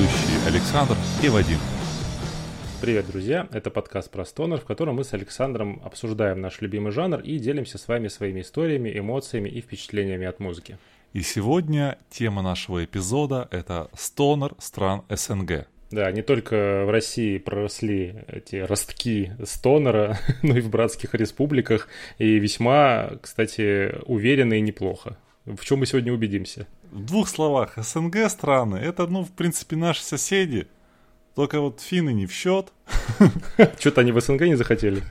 ведущие 0.00 0.46
Александр 0.46 0.96
и 1.22 1.28
Вадим. 1.28 1.58
Привет, 2.80 3.06
друзья! 3.06 3.46
Это 3.52 3.70
подкаст 3.70 4.10
про 4.10 4.24
стонер, 4.24 4.58
в 4.58 4.64
котором 4.64 4.96
мы 4.96 5.04
с 5.04 5.12
Александром 5.12 5.82
обсуждаем 5.84 6.40
наш 6.40 6.62
любимый 6.62 6.90
жанр 6.90 7.20
и 7.20 7.38
делимся 7.38 7.76
с 7.76 7.86
вами 7.86 8.08
своими 8.08 8.40
историями, 8.40 8.90
эмоциями 8.96 9.50
и 9.50 9.60
впечатлениями 9.60 10.26
от 10.26 10.40
музыки. 10.40 10.78
И 11.12 11.20
сегодня 11.20 11.98
тема 12.08 12.40
нашего 12.40 12.82
эпизода– 12.82 13.48
это 13.50 13.90
стонер 13.94 14.54
стран 14.58 15.02
СНГ. 15.10 15.66
Да, 15.90 16.10
не 16.12 16.22
только 16.22 16.84
в 16.86 16.90
России 16.90 17.36
проросли 17.36 18.14
эти 18.28 18.56
ростки 18.56 19.32
стонера, 19.44 20.18
но 20.42 20.56
и 20.56 20.60
в 20.60 20.70
братских 20.70 21.14
республиках, 21.14 21.88
и 22.16 22.38
весьма, 22.38 23.10
кстати, 23.20 23.96
уверенно 24.06 24.54
и 24.54 24.62
неплохо. 24.62 25.18
В 25.46 25.64
чем 25.64 25.78
мы 25.78 25.86
сегодня 25.86 26.12
убедимся? 26.12 26.66
В 26.90 27.04
двух 27.04 27.28
словах, 27.28 27.74
СНГ 27.76 28.28
страны– 28.28 28.76
это, 28.76 29.06
ну, 29.06 29.24
в 29.24 29.30
принципе, 29.30 29.76
наши 29.76 30.02
соседи, 30.02 30.68
только 31.34 31.60
вот 31.60 31.80
финны 31.80 32.12
не 32.12 32.26
в 32.26 32.32
счет. 32.32 32.72
Что-то 33.78 34.02
они 34.02 34.12
в 34.12 34.20
СНГ 34.20 34.42
не 34.42 34.56
захотели. 34.56 35.02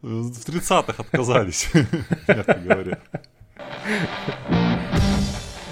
В 0.00 0.30
30-х 0.30 0.94
отказались, 1.02 1.70
мягко 2.28 2.54
говоря. 2.54 2.98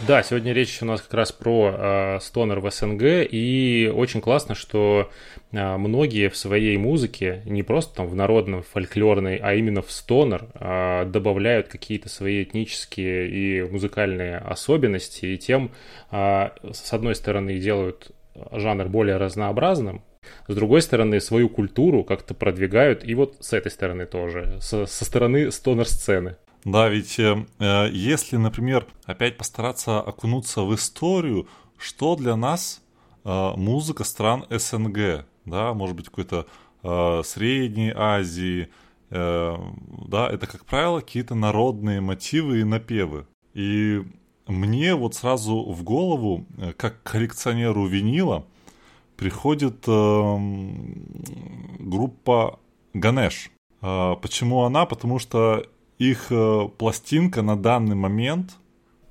Да, 0.09 0.23
сегодня 0.23 0.55
речь 0.55 0.81
у 0.81 0.87
нас 0.87 1.03
как 1.03 1.13
раз 1.13 1.33
про 1.33 1.75
э, 1.77 2.19
стонер 2.23 2.61
в 2.61 2.71
СНГ, 2.71 3.03
и 3.31 3.93
очень 3.95 4.23
классно, 4.23 4.55
что 4.55 5.11
э, 5.53 5.77
многие 5.77 6.31
в 6.31 6.37
своей 6.39 6.79
музыке, 6.79 7.43
не 7.45 7.63
просто 7.63 7.97
там 7.97 8.07
в 8.07 8.15
народном, 8.15 8.63
фольклорной, 8.63 9.37
а 9.37 9.53
именно 9.53 9.83
в 9.83 9.93
стонер, 9.93 10.47
э, 10.55 11.05
добавляют 11.05 11.69
какие-то 11.69 12.09
свои 12.09 12.43
этнические 12.43 13.29
и 13.29 13.63
музыкальные 13.71 14.39
особенности, 14.39 15.27
и 15.27 15.37
тем, 15.37 15.73
э, 16.11 16.49
с 16.73 16.91
одной 16.95 17.15
стороны, 17.15 17.59
делают 17.59 18.11
жанр 18.51 18.89
более 18.89 19.19
разнообразным, 19.19 20.01
с 20.47 20.55
другой 20.55 20.81
стороны, 20.81 21.21
свою 21.21 21.51
культуру 21.51 22.03
как-то 22.03 22.33
продвигают, 22.33 23.05
и 23.05 23.15
вот 23.15 23.37
с 23.41 23.53
этой 23.53 23.71
стороны 23.71 24.07
тоже, 24.07 24.57
со, 24.63 24.87
со 24.87 25.05
стороны 25.05 25.53
стонер-сцены. 25.53 26.37
Да, 26.65 26.89
ведь 26.89 27.19
э, 27.19 27.47
э, 27.59 27.89
если, 27.93 28.37
например, 28.37 28.87
опять 29.05 29.37
постараться 29.37 30.01
окунуться 30.01 30.63
в 30.63 30.75
историю, 30.75 31.49
что 31.77 32.17
для 32.17 32.37
нас 32.37 32.83
э, 33.25 33.53
музыка 33.57 34.05
стран 34.05 34.45
СНГ, 34.51 35.27
да, 35.45 35.73
может 35.75 35.97
быть, 35.97 36.07
какой-то 36.07 36.47
э, 36.83 37.23
Средней 37.25 37.93
Азии, 37.95 38.69
э, 39.11 39.57
да, 40.09 40.29
это, 40.29 40.47
как 40.47 40.65
правило, 40.65 41.01
какие-то 41.01 41.35
народные 41.35 42.01
мотивы 42.01 42.61
и 42.61 42.65
напевы. 42.65 43.27
И 43.55 44.03
мне 44.47 44.95
вот 44.95 45.15
сразу 45.15 45.63
в 45.73 45.83
голову, 45.85 46.47
э, 46.57 46.73
как 46.73 47.03
коллекционеру 47.03 47.87
винила, 47.87 48.45
приходит 49.17 49.85
э, 49.87 50.39
группа 51.79 52.59
Ганеш. 52.95 53.51
Э, 53.83 54.17
почему 54.21 54.63
она? 54.63 54.87
Потому 54.87 55.19
что 55.19 55.67
их 55.99 56.27
э, 56.31 56.69
пластинка 56.79 57.43
на 57.43 57.57
данный 57.57 57.97
момент 57.97 58.57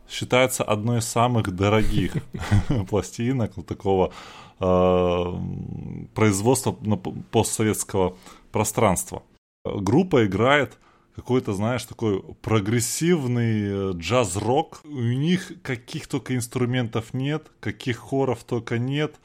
считается 0.09 0.63
одной 0.63 0.99
из 0.99 1.05
самых 1.05 1.53
дорогих 1.53 2.13
пластинок 2.89 3.53
такого 3.65 4.13
э, 4.59 5.23
производства 6.13 6.71
постсоветского 7.31 8.15
пространства. 8.51 9.23
Группа 9.65 10.25
играет 10.25 10.77
какой-то, 11.17 11.53
знаешь, 11.53 11.83
такой 11.83 12.21
прогрессивный 12.41 13.61
э, 13.63 13.91
джаз-рок. 13.95 14.81
У 14.83 15.01
них 15.01 15.51
каких 15.63 16.07
только 16.07 16.35
инструментов 16.35 17.13
нет, 17.13 17.51
каких 17.59 17.97
хоров 17.97 18.43
только 18.43 18.77
нет. 18.77 19.15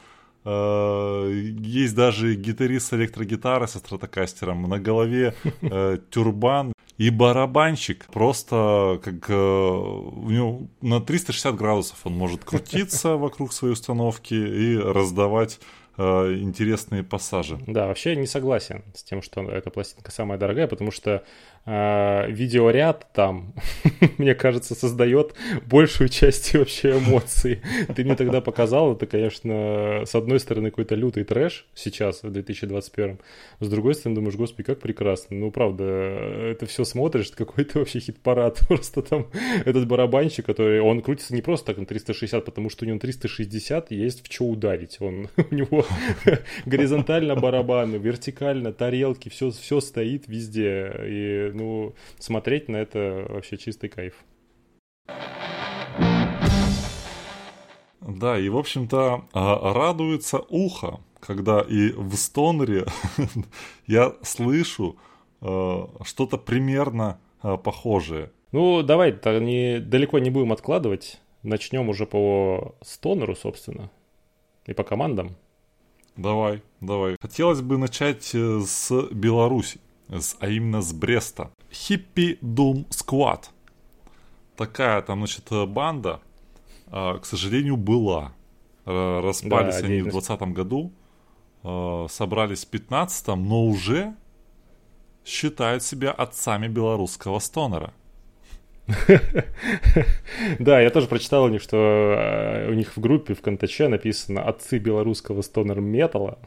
Есть 0.44 1.94
даже 1.94 2.34
гитарист 2.34 2.88
с 2.88 2.92
электрогитарой 2.94 3.69
со 3.69 3.78
стратокастером. 3.78 4.69
На 4.69 4.78
голове 4.78 5.34
тюрбан. 6.10 6.72
И 6.98 7.10
барабанщик 7.10 8.06
просто 8.06 9.00
как 9.03 9.28
э, 9.28 9.34
у 9.34 10.30
него 10.30 10.69
на 10.82 11.00
360 11.00 11.56
градусов 11.56 11.98
он 12.04 12.12
может 12.14 12.44
крутиться 12.44 13.16
вокруг 13.16 13.53
своей 13.53 13.72
установки 13.72 14.34
и 14.34 14.76
раздавать 14.76 15.58
э, 15.97 16.03
интересные 16.34 17.03
пассажи. 17.03 17.59
Да, 17.66 17.86
вообще 17.86 18.14
не 18.14 18.26
согласен 18.26 18.84
с 18.94 19.03
тем, 19.03 19.22
что 19.22 19.41
эта 19.42 19.70
пластинка 19.70 20.10
самая 20.10 20.38
дорогая, 20.38 20.69
потому 20.69 20.91
что 20.91 21.24
э, 21.67 22.31
видеоряд 22.31 23.06
там, 23.12 23.55
мне 24.19 24.34
кажется, 24.34 24.75
создает 24.75 25.34
большую 25.67 26.09
часть 26.09 26.55
вообще 26.55 26.99
эмоций. 26.99 27.62
Ты 27.95 28.05
мне 28.05 28.17
тогда 28.17 28.41
показал, 28.41 28.95
это, 28.95 29.06
конечно, 29.06 30.03
с 30.05 30.15
одной 30.15 30.41
стороны 30.41 30.71
какой-то 30.71 30.95
лютый 30.95 31.25
трэш 31.25 31.67
сейчас, 31.75 32.22
в 32.22 32.31
2021, 32.31 33.19
с 33.61 33.69
другой 33.69 33.95
стороны 33.95 34.17
думаешь, 34.17 34.37
господи, 34.37 34.65
как 34.65 34.81
прекрасно. 34.81 35.37
Ну, 35.37 35.51
правда, 35.51 35.84
это 35.84 36.67
все 36.67 36.84
смотришь, 36.84 37.31
какой-то 37.31 37.81
вообще 37.81 38.01
хит-парад. 38.01 38.61
Просто 38.69 39.03
там 39.03 39.27
этот 39.65 39.87
барабанщик, 39.87 40.47
который, 40.47 40.81
он 40.81 41.01
крутится 41.03 41.34
не 41.34 41.43
просто 41.43 41.67
так 41.67 41.78
на 41.78 41.87
360, 41.87 42.45
потому 42.45 42.71
что 42.71 42.84
у 42.84 42.89
него 42.89 42.99
360 42.99 43.91
есть 43.91 44.27
в 44.27 44.33
что 44.33 44.45
ударить. 44.45 44.97
Он, 45.01 45.28
у 45.37 45.55
него 45.55 45.84
горизонтально 46.67 47.37
барабаны, 47.37 47.97
вертикально 47.97 48.72
тарелки, 48.72 49.28
все, 49.28 49.51
все 49.51 49.81
стоит 49.81 50.27
везде. 50.27 50.93
И 51.06 51.52
ну, 51.53 51.95
смотреть 52.19 52.69
на 52.69 52.77
это 52.77 53.27
вообще 53.29 53.57
чистый 53.57 53.89
кайф. 53.89 54.15
Да, 58.01 58.39
и, 58.39 58.49
в 58.49 58.57
общем-то, 58.57 59.25
а, 59.33 59.73
радуется 59.73 60.39
ухо, 60.49 61.01
когда 61.21 61.61
и 61.61 61.93
в 61.93 62.15
стонере 62.17 62.87
я 63.87 64.15
слышу 64.23 64.97
а, 65.41 65.89
что-то 66.05 66.37
примерно 66.37 67.21
а, 67.41 67.57
похожее. 67.57 68.33
Ну, 68.51 68.83
давай, 68.83 69.13
не, 69.41 69.79
далеко 69.81 70.19
не 70.19 70.31
будем 70.31 70.53
откладывать. 70.53 71.21
Начнем 71.43 71.89
уже 71.89 72.07
по 72.07 72.75
стонеру, 72.83 73.34
собственно, 73.34 73.91
и 74.67 74.75
по 74.75 74.84
командам. 74.84 75.37
Давай, 76.17 76.63
давай. 76.81 77.17
Хотелось 77.21 77.63
бы 77.63 77.79
начать 77.79 78.34
э, 78.34 78.61
с 78.61 79.09
Беларуси 79.11 79.81
а 80.39 80.49
именно 80.49 80.83
с 80.83 80.93
Бреста. 80.93 81.50
Хиппи 81.73 82.39
Doom 82.43 82.89
Squad. 82.89 83.45
Такая 84.56 85.00
там, 85.03 85.21
значит, 85.21 85.49
банда, 85.69 86.21
а, 86.89 87.19
к 87.19 87.25
сожалению, 87.25 87.77
была. 87.77 88.33
Распались 88.84 89.81
да, 89.81 89.87
они 89.87 90.01
в 90.01 90.11
2020 90.11 90.43
году, 90.53 90.93
а, 91.62 92.06
собрались 92.09 92.65
в 92.65 92.71
2015, 92.71 93.37
но 93.37 93.65
уже 93.65 94.15
считают 95.25 95.83
себя 95.83 96.11
отцами 96.11 96.69
белорусского 96.69 97.39
стонера. 97.39 97.95
Да, 100.59 100.81
я 100.81 100.91
тоже 100.91 101.06
прочитал 101.06 101.44
у 101.44 101.48
них, 101.48 101.62
что 101.62 101.76
э, 102.19 102.70
у 102.70 102.75
них 102.75 102.97
в 102.97 103.00
группе 103.00 103.34
в 103.34 103.41
Контаче 103.41 103.88
написано 103.88 104.43
«Отцы 104.43 104.78
белорусского 104.78 105.43
стонер 105.43 105.81
металла». 105.81 106.38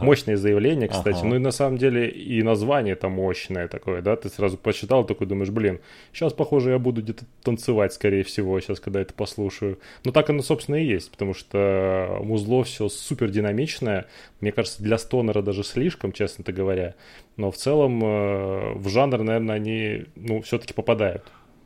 Мощное 0.00 0.36
заявление, 0.36 0.88
кстати. 0.88 1.24
Ну 1.24 1.36
и 1.36 1.38
на 1.38 1.50
самом 1.50 1.78
деле 1.78 2.08
и 2.08 2.42
название 2.42 2.96
там 2.96 3.12
мощное 3.12 3.68
такое, 3.68 4.02
да? 4.02 4.16
Ты 4.16 4.28
сразу 4.28 4.58
прочитал, 4.58 5.04
такой 5.04 5.26
думаешь, 5.26 5.50
блин, 5.50 5.80
сейчас, 6.12 6.32
похоже, 6.32 6.70
я 6.70 6.78
буду 6.78 7.02
где-то 7.02 7.24
танцевать, 7.42 7.92
скорее 7.92 8.24
всего, 8.24 8.58
сейчас, 8.60 8.80
когда 8.80 9.00
это 9.00 9.14
послушаю. 9.14 9.78
Ну 10.04 10.12
так 10.12 10.30
оно, 10.30 10.42
собственно, 10.42 10.76
и 10.76 10.84
есть, 10.84 11.10
потому 11.10 11.34
что 11.34 12.18
музло 12.22 12.64
все 12.64 12.88
супер 12.88 13.30
динамичное. 13.30 14.06
Мне 14.40 14.52
кажется, 14.52 14.82
для 14.82 14.98
стонера 14.98 15.42
даже 15.42 15.62
слишком, 15.62 16.12
честно 16.12 16.44
говоря. 16.52 16.94
Но 17.36 17.50
в 17.50 17.56
целом 17.56 18.02
э, 18.02 18.72
в 18.74 18.88
жанр, 18.88 19.22
наверное, 19.22 19.56
они, 19.56 20.04
ну, 20.16 20.42
все-таки 20.42 20.74
попадают. 20.74 21.22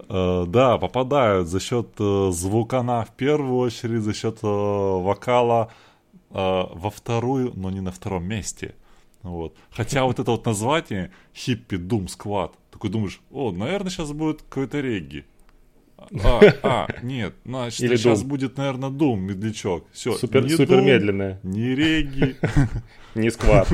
Э, 0.08 0.44
да, 0.46 0.78
попадают 0.78 1.48
за 1.48 1.60
счет 1.60 1.88
э, 1.98 2.30
звукана 2.32 3.04
в 3.04 3.12
первую 3.12 3.56
очередь, 3.56 4.02
за 4.02 4.14
счет 4.14 4.38
э, 4.42 4.46
вокала 4.46 5.70
во 6.28 6.90
вторую, 6.90 7.52
но 7.54 7.70
не 7.70 7.80
на 7.80 7.92
втором 7.92 8.24
месте. 8.24 8.74
Вот. 9.22 9.54
Хотя 9.70 10.04
вот 10.04 10.18
это 10.18 10.32
вот 10.32 10.44
название 10.44 11.10
Хиппи 11.34 11.76
Doom 11.76 12.08
Squad, 12.08 12.52
такой 12.70 12.90
думаешь, 12.90 13.22
о, 13.30 13.52
наверное, 13.52 13.90
сейчас 13.90 14.12
будет 14.12 14.42
какой-то 14.42 14.80
регги. 14.80 15.24
А, 15.98 16.40
а, 16.62 16.88
нет, 17.02 17.34
значит, 17.44 17.80
Или 17.80 17.96
сейчас 17.96 18.22
Doom. 18.22 18.26
будет, 18.26 18.56
наверное, 18.58 18.90
Doom, 18.90 19.16
медлячок. 19.16 19.86
Все, 19.92 20.12
супер, 20.12 20.44
не 20.44 20.50
супер 20.50 20.78
Doom, 20.78 20.84
медленная. 20.84 21.40
Не 21.42 21.74
регги. 21.74 22.36
Не 23.14 23.30
сквад. 23.30 23.68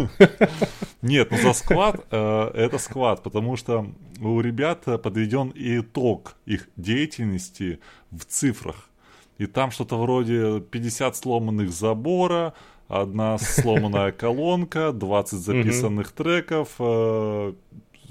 Нет, 1.03 1.33
ну 1.33 1.37
за 1.37 1.53
сквад 1.53 2.07
э, 2.13 2.51
это 2.55 2.79
сквад, 2.79 3.25
потому 3.25 3.57
что 3.57 3.89
у 4.21 4.41
ребят 4.41 4.85
подведен 5.03 5.53
итог 5.57 6.37
их 6.47 6.69
деятельности 6.77 7.81
в 8.13 8.25
цифрах. 8.25 8.89
И 9.39 9.47
там 9.47 9.73
что-то 9.73 9.97
вроде 10.01 10.61
50 10.61 11.17
сломанных 11.17 11.73
забора, 11.73 12.55
одна 12.87 13.37
сломанная 13.39 14.13
колонка, 14.13 14.93
20 14.93 15.39
записанных 15.41 16.13
треков, 16.13 16.77
э, 16.79 17.53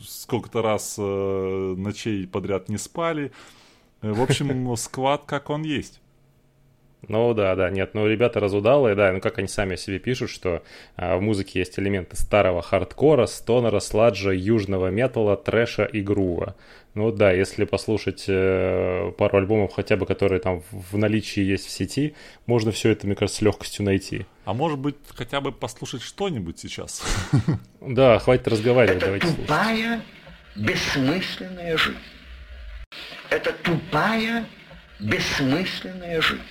сколько-то 0.05 0.61
раз 0.61 0.95
э, 0.97 1.75
ночей 1.77 2.27
подряд 2.27 2.67
не 2.67 2.77
спали. 2.77 3.31
В 4.01 4.21
общем, 4.21 4.75
сквад 4.77 5.23
как 5.25 5.49
он 5.49 5.63
есть. 5.63 6.01
Ну 7.07 7.33
да, 7.33 7.55
да, 7.55 7.69
нет, 7.71 7.95
ну 7.95 8.07
ребята 8.07 8.39
разудалые, 8.39 8.95
да, 8.95 9.11
ну 9.11 9.19
как 9.19 9.39
они 9.39 9.47
сами 9.47 9.75
себе 9.75 9.97
пишут, 9.97 10.29
что 10.29 10.61
а, 10.95 11.17
в 11.17 11.21
музыке 11.21 11.59
есть 11.59 11.79
элементы 11.79 12.15
старого 12.15 12.61
хардкора, 12.61 13.25
стонера, 13.25 13.79
сладжа, 13.79 14.31
южного 14.31 14.89
металла, 14.91 15.35
трэша 15.35 15.85
и 15.85 16.01
грува. 16.01 16.55
Ну 16.93 17.11
да, 17.11 17.31
если 17.31 17.63
послушать 17.63 18.25
э, 18.27 19.13
пару 19.17 19.37
альбомов 19.37 19.73
хотя 19.73 19.95
бы, 19.95 20.05
которые 20.05 20.41
там 20.41 20.61
в 20.71 20.97
наличии 20.97 21.41
есть 21.41 21.65
в 21.65 21.71
сети, 21.71 22.15
можно 22.45 22.71
все 22.71 22.89
это, 22.89 23.07
мне 23.07 23.15
кажется, 23.15 23.39
с 23.39 23.41
легкостью 23.41 23.85
найти. 23.85 24.25
А 24.45 24.53
может 24.53 24.77
быть, 24.77 24.95
хотя 25.15 25.41
бы 25.41 25.51
послушать 25.51 26.01
что-нибудь 26.01 26.59
сейчас? 26.59 27.01
Да, 27.79 28.19
хватит 28.19 28.47
разговаривать, 28.47 28.99
давайте 28.99 29.25
слушать. 29.25 29.47
тупая, 29.47 30.01
бессмысленная 30.55 31.77
жизнь. 31.77 31.97
Это 33.31 33.53
тупая, 33.53 34.45
бессмысленная 34.99 36.21
жизнь. 36.21 36.43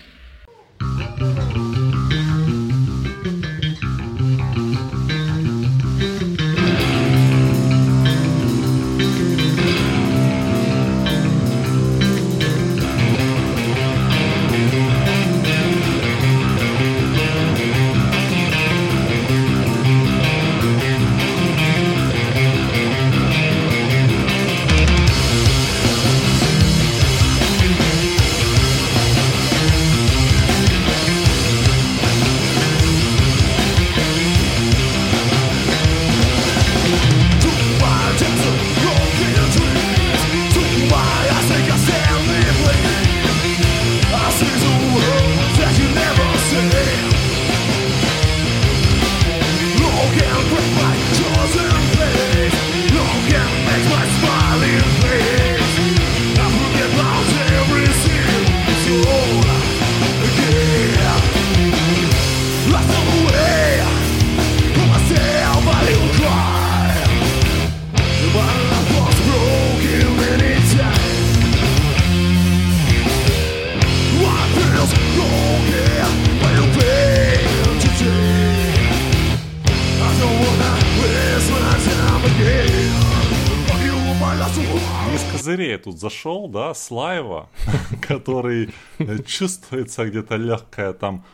Козырей 85.71 85.79
тут 85.79 85.99
зашел, 85.99 86.49
да, 86.49 86.75
с 86.75 86.91
лайва, 86.91 87.49
который 88.09 88.71
э, 88.99 89.19
чувствуется 89.23 90.05
где-то 90.05 90.37
легкая 90.37 90.93
там 90.93 91.25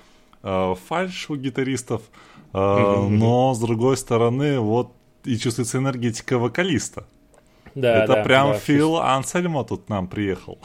э, 0.42 0.74
фальш 0.88 1.30
у 1.30 1.36
гитаристов, 1.36 2.02
э, 2.52 3.08
но 3.08 3.54
с 3.54 3.60
другой 3.60 3.96
стороны, 3.96 4.58
вот 4.58 4.92
и 5.24 5.36
чувствуется 5.36 5.78
энергетика 5.78 6.38
вокалиста. 6.38 7.04
Да, 7.74 8.04
Это 8.04 8.14
да, 8.14 8.22
прям 8.22 8.52
да, 8.52 8.58
Фил 8.58 8.96
Ансельмо 8.96 9.64
тут 9.64 9.88
нам 9.88 10.06
приехал. 10.08 10.58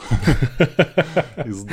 Из 1.44 1.66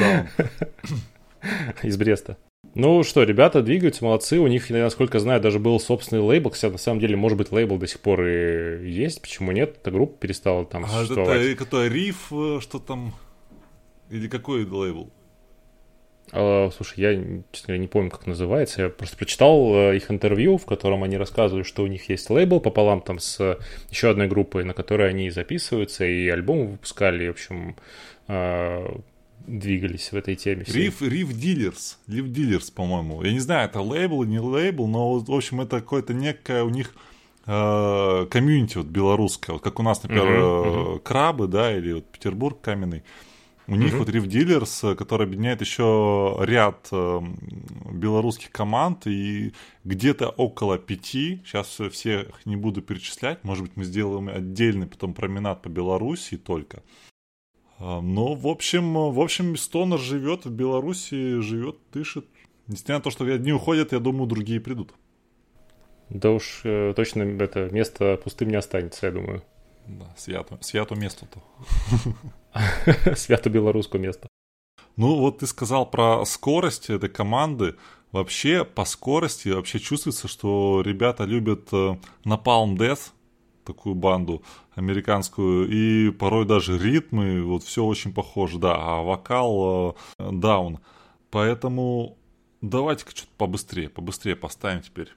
из 1.84 1.98
Бреста. 1.98 2.36
Ну 2.76 3.04
что, 3.04 3.24
ребята 3.24 3.62
двигаются, 3.62 4.06
молодцы. 4.06 4.40
У 4.40 4.48
них, 4.48 4.70
насколько 4.70 5.20
знаю, 5.20 5.42
даже 5.42 5.60
был 5.60 5.80
собственный 5.80 6.22
лейбл. 6.22 6.50
Кстати, 6.52 6.72
на 6.72 6.78
самом 6.78 7.00
деле, 7.00 7.16
может 7.16 7.38
быть, 7.38 7.52
лейбл 7.52 7.78
до 7.78 7.88
сих 7.88 8.00
пор 8.00 8.26
и 8.26 8.90
есть. 8.90 9.22
Почему 9.22 9.52
нет? 9.52 9.78
Эта 9.82 9.92
группа 9.92 10.18
перестала 10.18 10.66
там 10.66 10.86
А 10.86 10.88
существовать. 10.88 11.42
это 11.42 11.56
какой 11.66 11.90
риф, 11.90 12.32
э, 12.32 12.60
что 12.62 12.80
там? 12.80 13.16
Или 14.10 14.28
какой 14.28 14.66
лейбл? 14.66 15.10
А, 16.32 16.70
слушай, 16.76 17.00
я, 17.00 17.14
честно 17.52 17.68
говоря, 17.68 17.82
не 17.82 17.88
помню, 17.88 18.12
как 18.12 18.28
называется. 18.28 18.84
Я 18.84 18.90
просто 18.90 19.18
прочитал 19.18 19.74
э, 19.74 19.98
их 19.98 20.12
интервью, 20.12 20.58
в 20.58 20.66
котором 20.66 21.04
они 21.04 21.18
рассказывали, 21.18 21.64
что 21.64 21.84
у 21.84 21.88
них 21.88 22.08
есть 22.10 22.30
лейбл 22.30 22.62
пополам 22.62 23.02
там 23.02 23.20
с 23.20 23.58
еще 23.90 24.10
одной 24.10 24.28
группой, 24.28 24.64
на 24.64 24.74
которой 24.74 25.10
они 25.10 25.32
записываются, 25.32 26.06
и 26.06 26.30
альбомы 26.30 26.68
выпускали, 26.68 27.28
в 27.28 27.32
общем, 27.32 27.76
э, 28.28 28.88
двигались 29.48 30.12
в 30.12 30.16
этой 30.16 30.36
теме. 30.36 30.64
Риф, 30.68 31.02
Риф 31.02 31.34
Дилерс. 31.34 32.00
Riff 32.08 32.32
Dealers, 32.32 32.72
по-моему. 32.72 33.24
Я 33.24 33.34
не 33.34 33.40
знаю, 33.40 33.68
это 33.68 33.82
лейбл, 33.82 34.24
не 34.24 34.40
лейбл, 34.40 34.88
но, 34.88 35.20
в 35.20 35.32
общем, 35.32 35.62
это 35.62 35.80
какое-то 35.80 36.14
некое 36.14 36.64
у 36.64 36.70
них 36.70 36.94
э, 37.46 38.28
комьюнити 38.30 38.78
вот 38.78 38.88
белорусское. 38.88 39.54
Вот 39.54 39.64
как 39.64 39.80
у 39.80 39.84
нас, 39.84 40.04
например, 40.04 40.26
Мгм, 40.26 40.96
э, 40.96 41.00
Крабы, 41.00 41.48
да, 41.48 41.76
или 41.76 41.94
вот 41.94 42.06
Петербург 42.06 42.60
каменный. 42.62 43.04
У 43.68 43.76
них 43.76 43.92
Мгм. 43.92 44.00
вот 44.00 44.10
Риф 44.10 44.26
Дилерс, 44.28 44.84
э, 44.84 44.96
который 44.96 45.28
объединяет 45.28 45.62
еще 45.62 46.38
ряд 46.42 46.88
э, 46.92 47.22
белорусских 47.92 48.52
команд, 48.52 49.06
и 49.06 49.54
где-то 49.84 50.30
около 50.30 50.78
пяти, 50.80 51.42
сейчас 51.46 51.80
всех 51.92 52.28
не 52.46 52.56
буду 52.56 52.82
перечислять, 52.82 53.44
может 53.44 53.64
быть, 53.64 53.74
мы 53.76 53.84
сделаем 53.84 54.28
отдельный 54.28 54.88
потом 54.88 55.14
променад 55.14 55.62
по 55.62 55.70
Беларуси 55.70 56.38
только. 56.38 56.82
Ну, 57.80 58.36
в 58.36 58.48
общем, 58.48 58.98
э, 58.98 59.12
в 59.12 59.20
общем, 59.20 59.56
Стонер 59.56 60.00
живет 60.00 60.46
в 60.46 60.52
Беларуси, 60.52 61.40
живет, 61.40 61.78
дышит. 61.94 62.26
Несмотря 62.68 62.98
на 62.98 63.02
то, 63.02 63.10
что 63.10 63.24
одни 63.26 63.54
уходят, 63.54 63.94
я 63.94 64.00
думаю, 64.00 64.28
другие 64.28 64.60
придут. 64.60 64.94
Да 66.10 66.32
уж 66.32 66.62
э, 66.64 66.94
точно 66.96 67.24
это 67.42 67.70
место 67.70 68.20
пустым 68.24 68.50
не 68.50 68.56
останется, 68.56 69.06
я 69.06 69.12
думаю. 69.12 69.44
Да, 69.88 70.14
свято, 70.18 70.58
свято 70.62 70.96
место-то. 70.96 71.42
Свято-белорусское 73.16 74.00
место. 74.00 74.28
Ну, 74.96 75.16
вот 75.16 75.40
ты 75.40 75.48
сказал 75.48 75.90
про 75.90 76.26
скорость 76.26 76.90
этой 76.90 77.10
команды. 77.10 77.76
Вообще, 78.12 78.66
по 78.66 78.86
скорости 78.86 79.50
вообще 79.50 79.80
чувствуется, 79.80 80.28
что 80.28 80.82
ребята 80.82 81.24
любят 81.24 81.70
э, 81.72 81.98
Napalm 82.26 82.76
Death, 82.76 83.12
такую 83.70 83.96
банду 83.96 84.44
американскую, 84.76 85.70
и 85.70 86.12
порой 86.12 86.46
даже 86.46 86.78
ритмы, 86.78 87.44
вот 87.44 87.64
все 87.64 87.86
очень 87.86 88.14
похоже, 88.14 88.60
да, 88.60 88.76
а 88.76 89.02
вокал 89.02 89.96
э, 90.18 90.32
даун. 90.32 90.80
Поэтому 91.32 92.18
давайте-ка 92.62 93.12
что-то 93.12 93.32
побыстрее, 93.38 93.90
побыстрее 93.90 94.36
поставим 94.36 94.82
теперь 94.82 95.10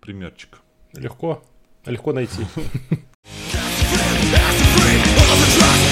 примерчик. 0.00 0.60
Легко, 0.92 1.42
легко 1.86 2.12
найти. 2.12 2.46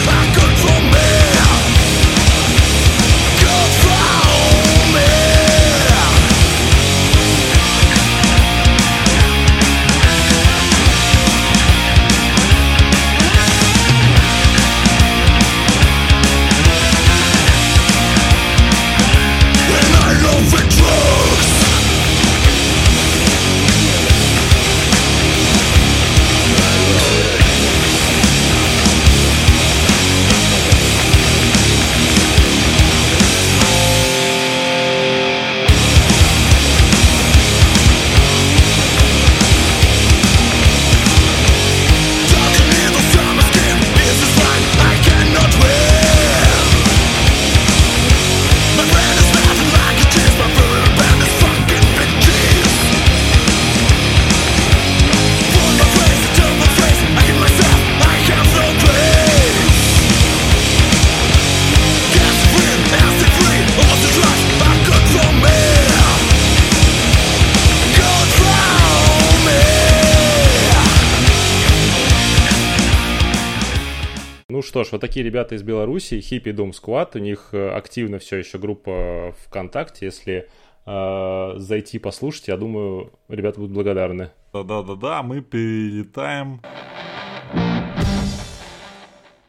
Ну 74.54 74.62
что 74.62 74.84
ж, 74.84 74.92
вот 74.92 75.00
такие 75.00 75.26
ребята 75.26 75.56
из 75.56 75.64
Беларуси, 75.64 76.20
Хиппи 76.20 76.52
Дом 76.52 76.72
Сквад, 76.72 77.16
у 77.16 77.18
них 77.18 77.48
э, 77.50 77.70
активно 77.70 78.20
все 78.20 78.36
еще 78.36 78.56
группа 78.56 79.34
ВКонтакте, 79.46 80.06
если 80.06 80.48
э, 80.86 81.54
зайти 81.56 81.98
послушать, 81.98 82.46
я 82.46 82.56
думаю, 82.56 83.12
ребята 83.26 83.58
будут 83.58 83.74
благодарны. 83.74 84.30
Да-да-да-да, 84.52 85.24
мы 85.24 85.40
перелетаем 85.40 86.62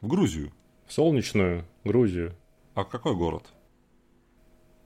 в 0.02 0.08
Грузию. 0.08 0.52
В 0.88 0.94
солнечную 0.94 1.66
Грузию. 1.84 2.34
А 2.74 2.84
какой 2.84 3.16
город? 3.16 3.44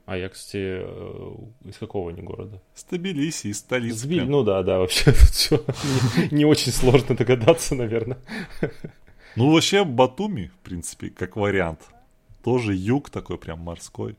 А 0.06 0.18
я, 0.18 0.28
кстати, 0.28 0.82
э, 0.82 1.34
из 1.64 1.78
какого 1.78 2.10
они 2.10 2.22
города? 2.24 2.62
С 2.74 2.84
Тбилиси, 2.84 3.48
из 3.48 3.60
столицы. 3.60 4.00
Сбиль, 4.00 4.26
ну 4.26 4.44
да, 4.44 4.64
да, 4.64 4.80
вообще 4.80 5.06
тут 5.14 5.30
все 5.30 5.64
не, 6.30 6.40
не 6.40 6.46
очень 6.46 6.74
сложно 6.74 7.16
догадаться, 7.16 7.74
наверное. 7.74 8.18
Ну, 9.36 9.52
вообще, 9.52 9.84
Батуми, 9.84 10.52
в 10.62 10.64
принципе, 10.64 11.10
как 11.10 11.36
вариант. 11.36 11.82
Тоже 12.44 12.74
юг 12.74 13.10
такой 13.10 13.38
прям 13.38 13.60
морской. 13.60 14.16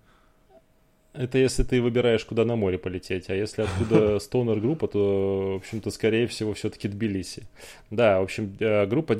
Это 1.12 1.38
если 1.38 1.64
ты 1.64 1.83
выбираешь, 1.83 2.25
куда 2.25 2.45
на 2.45 2.55
море 2.55 2.79
полететь, 2.79 3.31
а 3.31 3.35
если 3.35 3.62
оттуда 3.62 4.19
стонер 4.21 4.61
группа, 4.61 4.87
то, 4.87 5.55
в 5.55 5.57
общем-то, 5.57 5.90
скорее 5.90 6.26
всего, 6.29 6.55
все-таки 6.55 6.87
Тбилиси. 6.87 7.49
Да, 7.90 8.21
в 8.21 8.25
общем, 8.25 8.57
э, 8.61 8.87
группа 8.87 9.14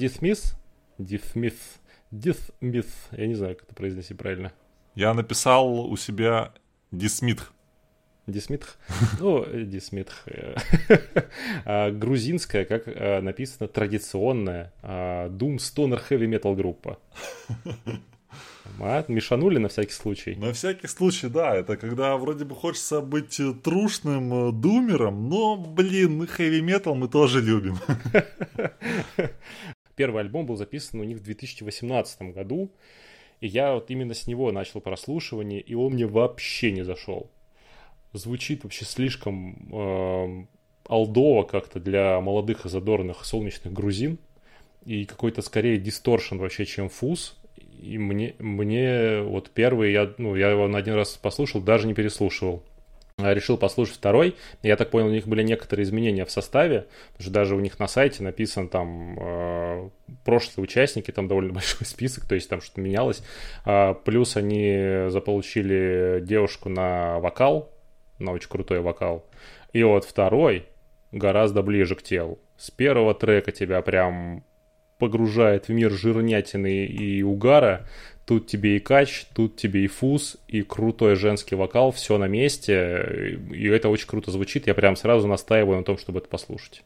Myth, 1.35 1.65
Death 2.13 2.53
Myth, 2.61 2.89
я 3.13 3.27
не 3.27 3.35
знаю, 3.35 3.57
как 3.57 3.65
это 3.65 3.75
произнести 3.75 4.15
правильно. 4.15 4.53
Я 4.95 5.15
написал 5.15 5.91
у 5.91 5.97
себя 5.97 6.53
Дисмитх. 6.93 7.53
Дисмитх? 8.31 8.77
Ну, 9.21 9.45
Дисмитх. 9.65 10.27
А, 11.65 11.91
грузинская, 11.91 12.65
как 12.65 12.85
а, 12.87 13.21
написано, 13.21 13.69
традиционная 13.69 14.73
Doom 14.83 15.57
Stoner 15.57 16.01
Heavy 16.09 16.27
Metal 16.27 16.55
группа. 16.55 16.99
А, 18.79 19.05
мешанули 19.09 19.59
на 19.59 19.69
всякий 19.69 19.93
случай? 19.93 20.37
На 20.37 20.53
всякий 20.53 20.87
случай, 20.87 21.29
да. 21.29 21.55
Это 21.57 21.77
когда 21.77 22.17
вроде 22.17 22.45
бы 22.45 22.55
хочется 22.55 23.01
быть 23.01 23.41
трушным 23.63 24.49
э, 24.49 24.53
думером, 24.53 25.29
но, 25.29 25.57
блин, 25.57 26.27
хэви 26.27 26.63
метал 26.63 26.95
мы 26.95 27.09
тоже 27.09 27.41
любим. 27.41 27.77
Первый 29.97 30.23
альбом 30.23 30.47
был 30.47 30.57
записан 30.57 31.01
у 31.01 31.05
них 31.05 31.19
в 31.19 31.23
2018 31.23 32.23
году. 32.33 32.71
И 33.41 33.47
я 33.47 33.75
вот 33.75 33.91
именно 33.91 34.15
с 34.15 34.27
него 34.27 34.53
начал 34.53 34.81
прослушивание, 34.81 35.61
и 35.61 35.75
он 35.75 35.95
мне 35.95 36.07
вообще 36.07 36.73
не 36.73 36.85
зашел. 36.85 37.31
Звучит 38.13 38.65
вообще 38.65 38.85
слишком 38.85 39.69
э, 39.73 40.45
алдово 40.89 41.45
как-то 41.45 41.79
для 41.79 42.21
молодых 42.21 42.67
и 42.67 42.69
задорных 42.69 43.25
солнечных 43.25 43.73
грузин. 43.73 44.19
И 44.85 45.05
какой-то 45.05 45.43
скорее 45.43 45.79
дисторшн 45.79 46.39
вообще, 46.39 46.67
чем 46.67 46.89
фуз. 46.89 47.37
И 47.81 47.99
мне, 47.99 48.35
мне 48.39 49.21
вот 49.23 49.51
первый, 49.51 49.93
я, 49.93 50.13
ну, 50.19 50.35
я 50.35 50.51
его 50.51 50.67
на 50.69 50.79
один 50.79 50.95
раз 50.95 51.17
послушал, 51.17 51.61
даже 51.61 51.87
не 51.87 51.95
переслушивал. 51.95 52.63
А 53.23 53.35
решил 53.35 53.57
послушать 53.57 53.97
второй. 53.97 54.37
Я 54.63 54.77
так 54.77 54.91
понял, 54.91 55.07
у 55.07 55.11
них 55.11 55.27
были 55.29 55.43
некоторые 55.43 55.85
изменения 55.85 56.25
в 56.25 56.31
составе, 56.31 56.87
потому 57.13 57.23
что 57.23 57.31
даже 57.31 57.55
у 57.55 57.61
них 57.61 57.79
на 57.79 57.87
сайте 57.87 58.23
написан 58.23 58.69
там 58.69 59.19
э, 59.21 59.91
прошлые 60.25 60.65
участники, 60.65 61.11
там 61.11 61.29
довольно 61.29 61.53
большой 61.55 61.87
список, 61.87 62.27
то 62.27 62.35
есть 62.35 62.49
там 62.49 62.61
что-то 62.61 62.81
менялось. 62.81 63.23
А, 63.65 63.95
плюс 63.95 64.37
они 64.37 65.07
заполучили 65.09 66.21
девушку 66.23 66.69
на 66.69 67.21
вокал, 67.21 67.71
на 68.21 68.33
очень 68.33 68.49
крутой 68.49 68.81
вокал. 68.81 69.27
И 69.73 69.83
вот 69.83 70.05
второй 70.05 70.67
гораздо 71.13 71.63
ближе 71.63 71.95
к 71.95 72.03
телу. 72.03 72.39
С 72.57 72.71
первого 72.71 73.15
трека 73.15 73.53
тебя 73.53 73.83
прям 73.83 74.45
погружает 74.99 75.69
в 75.69 75.71
мир 75.71 75.91
жирнятины 75.91 76.85
и 76.85 77.23
угара, 77.23 77.87
Тут 78.31 78.47
тебе 78.47 78.77
и 78.77 78.79
кач, 78.79 79.25
тут 79.35 79.57
тебе 79.57 79.83
и 79.83 79.89
фуз, 79.89 80.37
и 80.47 80.63
крутой 80.63 81.17
женский 81.17 81.57
вокал, 81.57 81.91
все 81.91 82.17
на 82.17 82.29
месте, 82.29 83.41
и 83.51 83.67
это 83.67 83.89
очень 83.89 84.07
круто 84.07 84.31
звучит. 84.31 84.69
Я 84.69 84.75
прям 84.75 84.95
сразу 84.95 85.27
настаиваю 85.27 85.79
на 85.79 85.83
том, 85.83 85.99
чтобы 85.99 86.21
это 86.21 86.29
послушать. 86.29 86.85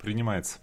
Принимается. 0.00 0.58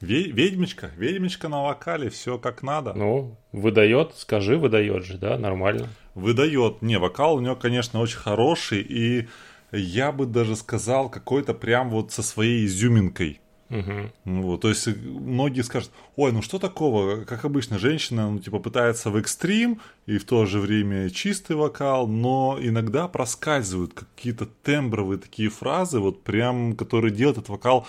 Ведьмочка, 0.00 0.90
ведьмочка 0.96 1.48
на 1.48 1.62
вокале, 1.62 2.10
все 2.10 2.38
как 2.38 2.62
надо. 2.62 2.92
Ну, 2.94 3.36
выдает, 3.52 4.14
скажи, 4.16 4.56
выдает 4.56 5.04
же, 5.04 5.18
да, 5.18 5.38
нормально. 5.38 5.88
Выдает. 6.14 6.82
Не, 6.82 6.98
вокал 6.98 7.36
у 7.36 7.40
него, 7.40 7.56
конечно, 7.56 8.00
очень 8.00 8.18
хороший, 8.18 8.80
и 8.80 9.28
я 9.72 10.12
бы 10.12 10.26
даже 10.26 10.56
сказал, 10.56 11.08
какой-то 11.08 11.54
прям 11.54 11.90
вот 11.90 12.12
со 12.12 12.22
своей 12.22 12.66
изюминкой. 12.66 13.40
Угу. 13.70 14.42
Вот, 14.42 14.60
то 14.60 14.68
есть 14.68 14.86
многие 14.86 15.62
скажут, 15.62 15.90
ой, 16.16 16.32
ну 16.32 16.42
что 16.42 16.58
такого, 16.58 17.24
как 17.24 17.44
обычно, 17.44 17.78
женщина, 17.78 18.30
ну, 18.30 18.38
типа, 18.38 18.58
пытается 18.58 19.10
в 19.10 19.16
экстрим 19.16 19.80
и 20.06 20.18
в 20.18 20.24
то 20.24 20.44
же 20.44 20.60
время 20.60 21.08
чистый 21.10 21.56
вокал, 21.56 22.06
но 22.06 22.58
иногда 22.60 23.08
проскальзывают 23.08 23.94
какие-то 23.94 24.46
тембровые 24.62 25.18
такие 25.18 25.48
фразы, 25.48 25.98
вот 25.98 26.22
прям, 26.22 26.76
которые 26.76 27.12
делают 27.12 27.38
этот 27.38 27.48
вокал 27.48 27.86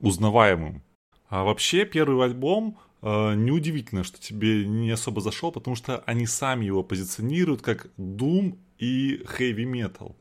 узнаваемым. 0.00 0.82
А 1.28 1.44
вообще 1.44 1.84
первый 1.84 2.24
альбом 2.24 2.78
э, 3.02 3.34
неудивительно, 3.34 4.04
что 4.04 4.20
тебе 4.20 4.66
не 4.66 4.90
особо 4.90 5.20
зашел, 5.20 5.52
потому 5.52 5.76
что 5.76 6.02
они 6.06 6.26
сами 6.26 6.66
его 6.66 6.82
позиционируют 6.82 7.62
как 7.62 7.88
Doom 7.98 8.56
и 8.78 9.22
Heavy 9.38 9.64
Metal. 9.64 10.14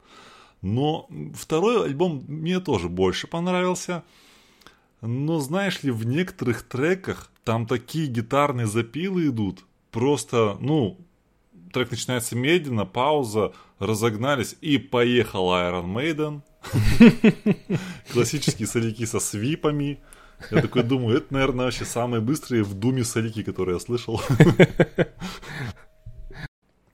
Но 0.62 1.10
второй 1.36 1.86
альбом 1.86 2.24
мне 2.28 2.60
тоже 2.60 2.88
больше 2.88 3.28
понравился. 3.28 4.04
Но 5.02 5.40
знаешь 5.40 5.84
ли, 5.84 5.92
в 5.92 6.06
некоторых 6.06 6.64
треках 6.64 7.30
там 7.44 7.68
такие 7.68 8.08
гитарные 8.08 8.68
запилы 8.68 9.28
идут. 9.28 9.66
Просто, 9.92 10.58
ну, 10.62 10.98
трек 11.74 11.92
начинается 11.92 12.38
медленно, 12.38 12.86
пауза, 12.86 13.54
разогнались 13.80 14.56
и 14.62 14.78
поехал 14.78 15.52
Iron 15.52 15.94
Maiden. 15.94 16.42
Классические 18.14 18.68
соляки 18.68 19.06
со 19.06 19.20
свипами. 19.20 20.00
Я 20.52 20.62
такой 20.62 20.84
думаю, 20.84 21.18
это, 21.18 21.34
наверное, 21.34 21.66
вообще 21.66 21.86
самые 21.86 22.22
быстрые 22.22 22.64
в 22.64 22.74
Думе 22.74 23.04
солики, 23.04 23.44
которые 23.44 23.76
я 23.76 23.80
слышал. 23.80 24.22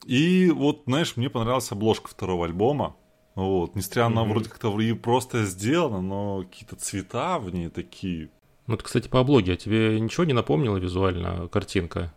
И 0.06 0.50
вот, 0.50 0.82
знаешь, 0.86 1.16
мне 1.16 1.30
понравилась 1.30 1.70
обложка 1.70 2.08
второго 2.08 2.46
альбома. 2.46 2.96
Вот, 3.36 3.76
несмотря 3.76 4.08
на 4.08 4.24
вроде 4.24 4.48
как-то 4.48 4.78
и 4.80 4.92
просто 4.92 5.44
сделано, 5.44 6.00
но 6.00 6.42
какие-то 6.42 6.76
цвета 6.76 7.38
в 7.38 7.54
ней 7.54 7.68
такие. 7.68 8.28
Ну, 8.66 8.74
это, 8.74 8.84
кстати, 8.84 9.08
по 9.08 9.20
облоге. 9.20 9.52
А 9.52 9.56
тебе 9.56 9.98
ничего 10.00 10.24
не 10.24 10.32
напомнила 10.32 10.76
визуально 10.76 11.48
картинка? 11.48 12.12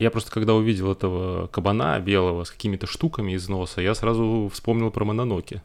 Я 0.00 0.10
просто, 0.10 0.30
когда 0.30 0.54
увидел 0.54 0.90
этого 0.90 1.46
кабана 1.48 2.00
белого 2.00 2.44
с 2.44 2.50
какими-то 2.50 2.86
штуками 2.86 3.32
из 3.32 3.50
носа, 3.50 3.82
я 3.82 3.94
сразу 3.94 4.50
вспомнил 4.50 4.90
про 4.90 5.04
Мононоки. 5.04 5.60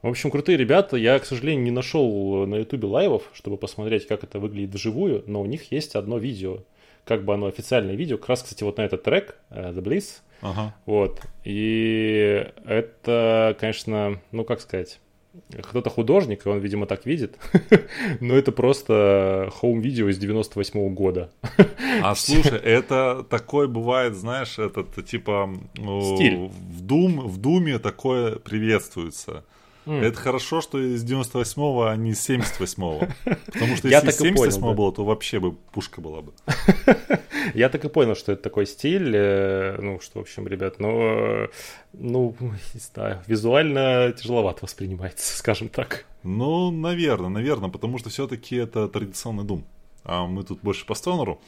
В 0.00 0.06
общем, 0.06 0.30
крутые 0.30 0.56
ребята. 0.56 0.96
Я, 0.96 1.18
к 1.18 1.24
сожалению, 1.24 1.64
не 1.64 1.72
нашел 1.72 2.46
на 2.46 2.54
ютубе 2.54 2.86
лайвов, 2.86 3.24
чтобы 3.34 3.56
посмотреть, 3.56 4.06
как 4.06 4.22
это 4.22 4.38
выглядит 4.38 4.72
вживую, 4.72 5.24
но 5.26 5.42
у 5.42 5.46
них 5.46 5.72
есть 5.72 5.96
одно 5.96 6.18
видео. 6.18 6.60
Как 7.04 7.24
бы 7.24 7.34
оно 7.34 7.46
официальное 7.46 7.96
видео, 7.96 8.16
как 8.16 8.28
раз, 8.28 8.44
кстати, 8.44 8.62
вот 8.62 8.76
на 8.76 8.82
этот 8.82 9.02
трек, 9.02 9.36
э, 9.50 9.72
The 9.72 9.82
Bliss. 9.82 10.20
Ага. 10.40 10.76
Вот. 10.86 11.20
И 11.42 12.46
это, 12.64 13.56
конечно, 13.58 14.20
ну 14.30 14.44
как 14.44 14.60
сказать, 14.60 15.00
кто-то 15.62 15.90
художник, 15.90 16.46
и 16.46 16.48
он, 16.48 16.58
видимо, 16.58 16.86
так 16.86 17.06
видит, 17.06 17.38
но 18.20 18.34
это 18.34 18.52
просто 18.52 19.50
home 19.54 19.78
video 19.78 20.08
из 20.08 20.18
98 20.18 20.94
года. 20.94 21.30
А 22.02 22.14
слушай, 22.16 22.58
это 22.58 23.24
такое 23.28 23.66
бывает, 23.66 24.14
знаешь, 24.14 24.58
этот 24.58 25.04
типа 25.06 25.50
ну, 25.76 26.16
Стиль. 26.16 26.36
в 26.36 26.84
Doom, 26.84 27.26
в 27.28 27.38
Думе 27.38 27.78
такое 27.78 28.36
приветствуется. 28.36 29.44
Это 29.86 30.16
хорошо, 30.16 30.60
что 30.60 30.78
из 30.78 31.04
98-го, 31.04 31.84
а 31.84 31.96
не 31.96 32.10
из 32.10 32.28
78-го. 32.28 33.08
Потому 33.46 33.76
что 33.76 33.88
если 33.88 34.08
из 34.08 34.16
так 34.16 34.26
и 34.26 34.32
понял, 34.32 34.50
78-го 34.50 34.68
да. 34.68 34.74
было, 34.74 34.92
то 34.92 35.04
вообще 35.04 35.40
бы 35.40 35.52
пушка 35.52 36.00
была 36.00 36.22
бы. 36.22 36.32
Я 37.54 37.68
так 37.68 37.84
и 37.84 37.88
понял, 37.88 38.14
что 38.14 38.32
это 38.32 38.42
такой 38.42 38.66
стиль, 38.66 39.12
э, 39.14 39.78
ну, 39.80 40.00
что, 40.00 40.20
в 40.20 40.22
общем, 40.22 40.46
ребят, 40.46 40.78
ну, 40.78 41.48
ну, 41.92 42.36
не 42.74 42.80
знаю, 42.80 43.22
визуально 43.26 44.12
тяжеловато 44.12 44.60
воспринимается, 44.62 45.36
скажем 45.38 45.68
так. 45.68 46.06
Ну, 46.22 46.70
наверное, 46.70 47.30
наверное, 47.30 47.68
потому 47.68 47.98
что 47.98 48.10
все-таки 48.10 48.56
это 48.56 48.88
традиционный 48.88 49.44
Doom. 49.44 49.64
А 50.04 50.26
мы 50.26 50.44
тут 50.44 50.60
больше 50.62 50.86
по 50.86 50.94
стонеру. 50.94 51.40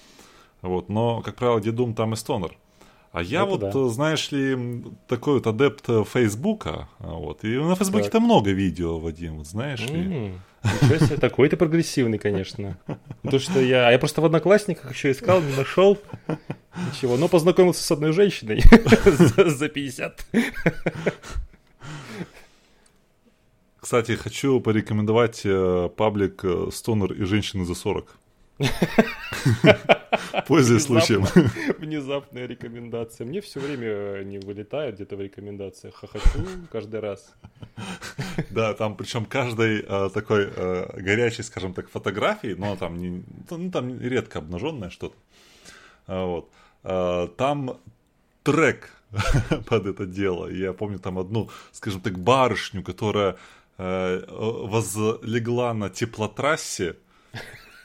Вот, 0.62 0.88
но, 0.88 1.20
как 1.22 1.36
правило, 1.36 1.60
где 1.60 1.70
Doom, 1.70 1.94
там 1.94 2.14
и 2.14 2.16
стонер. 2.16 2.56
А 3.14 3.22
я 3.22 3.42
Это 3.42 3.50
вот, 3.50 3.60
да. 3.60 3.70
э, 3.72 3.88
знаешь 3.90 4.32
ли, 4.32 4.82
такой 5.06 5.34
вот 5.34 5.46
адепт 5.46 5.88
э, 5.88 6.02
Фейсбука. 6.02 6.88
а, 6.98 7.12
Вот, 7.12 7.44
и 7.44 7.56
на 7.58 7.76
Фейсбуке-то 7.76 8.18
много 8.18 8.50
видео, 8.50 8.98
Вадим, 8.98 9.36
вот 9.38 9.46
знаешь 9.46 9.88
ли. 9.88 10.32
Ничего 10.64 10.98
себе, 10.98 11.16
такой 11.18 11.48
ты 11.48 11.56
прогрессивный, 11.56 12.18
конечно. 12.18 12.76
То, 13.22 13.38
что 13.38 13.60
я... 13.60 13.92
Я 13.92 14.00
просто 14.00 14.20
в 14.20 14.24
Одноклассниках 14.24 14.92
еще 14.92 15.12
искал, 15.12 15.40
не 15.42 15.56
нашел. 15.56 15.96
Ничего, 16.90 17.16
но 17.16 17.28
познакомился 17.28 17.84
с 17.84 17.90
одной 17.92 18.10
женщиной 18.10 18.62
за 19.04 19.48
за 19.48 19.68
50. 19.68 20.26
Кстати, 23.78 24.16
хочу 24.16 24.58
порекомендовать 24.58 25.42
э, 25.44 25.88
паблик 25.96 26.44
Стонер 26.72 27.12
и 27.12 27.22
женщины 27.22 27.64
за 27.64 27.76
40. 27.76 28.18
Пользуясь 30.46 30.84
случаем. 30.84 31.24
Внезапная 31.78 32.46
рекомендация. 32.46 33.26
Мне 33.26 33.40
все 33.40 33.60
время 33.60 34.22
не 34.24 34.38
вылетает 34.38 34.96
где-то 34.96 35.16
в 35.16 35.20
рекомендациях. 35.20 35.94
Хохочу 35.96 36.46
каждый 36.70 37.00
раз. 37.00 37.34
Да, 38.50 38.74
там 38.74 38.96
причем 38.96 39.24
каждой 39.24 39.84
э, 39.86 40.10
такой 40.12 40.48
э, 40.54 41.00
горячей, 41.00 41.42
скажем 41.42 41.72
так, 41.72 41.88
фотографии, 41.88 42.54
но 42.58 42.76
там 42.76 42.96
не, 42.96 43.22
ну, 43.50 43.70
там 43.70 44.00
редко 44.00 44.38
обнаженное 44.38 44.90
что-то. 44.90 45.16
А, 46.06 46.26
Вот. 46.26 46.50
А, 46.82 47.28
Там 47.28 47.78
трек 48.42 48.90
под 49.66 49.86
это 49.86 50.06
дело. 50.06 50.48
Я 50.48 50.72
помню 50.72 50.98
там 50.98 51.18
одну, 51.18 51.50
скажем 51.72 52.00
так, 52.00 52.18
барышню, 52.18 52.82
которая 52.82 53.36
э, 53.78 54.24
возлегла 54.28 55.74
на 55.74 55.90
теплотрассе, 55.90 56.96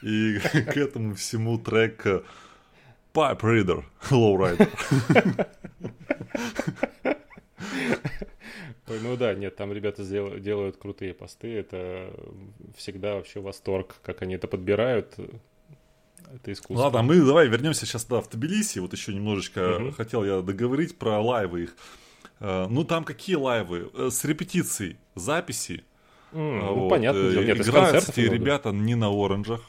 и 0.01 0.39
к 0.39 0.77
этому 0.77 1.15
всему 1.15 1.57
трек 1.57 2.05
э, 2.05 2.21
Pipe 3.13 3.39
Reader, 3.41 3.83
Lowrider. 4.09 5.47
Ой, 8.87 8.99
ну 9.03 9.15
да, 9.17 9.33
нет, 9.35 9.55
там 9.55 9.71
ребята 9.71 10.03
сдел- 10.03 10.39
делают 10.39 10.77
крутые 10.77 11.13
посты. 11.13 11.53
Это 11.59 12.11
всегда 12.75 13.15
вообще 13.15 13.39
восторг, 13.39 13.95
как 14.03 14.21
они 14.23 14.33
это 14.35 14.47
подбирают. 14.47 15.15
Это 16.33 16.51
искусство. 16.51 16.83
Ладно, 16.85 17.03
мы 17.03 17.19
давай 17.21 17.47
вернемся 17.47 17.85
сейчас 17.85 18.05
да, 18.05 18.21
в 18.21 18.29
Тбилиси. 18.29 18.79
Вот 18.79 18.93
еще 18.93 19.13
немножечко 19.13 19.77
Мгм. 19.79 19.91
хотел 19.93 20.23
я 20.23 20.41
договорить 20.41 20.97
про 20.97 21.19
лайвы 21.19 21.63
их. 21.63 21.75
Э, 22.39 22.67
Ну, 22.69 22.83
там 22.83 23.03
какие 23.03 23.35
лайвы? 23.35 23.89
Э, 23.93 24.09
С 24.11 24.23
репетицией, 24.25 24.97
записи. 25.15 25.83
Ну, 26.31 26.73
вот, 26.87 26.93
э, 26.97 26.99
дело. 27.01 27.43
Нет, 27.43 27.59
Играют, 27.59 28.17
много. 28.17 28.33
ребята 28.33 28.71
не 28.71 28.95
на 28.95 29.09
оранжах. 29.09 29.61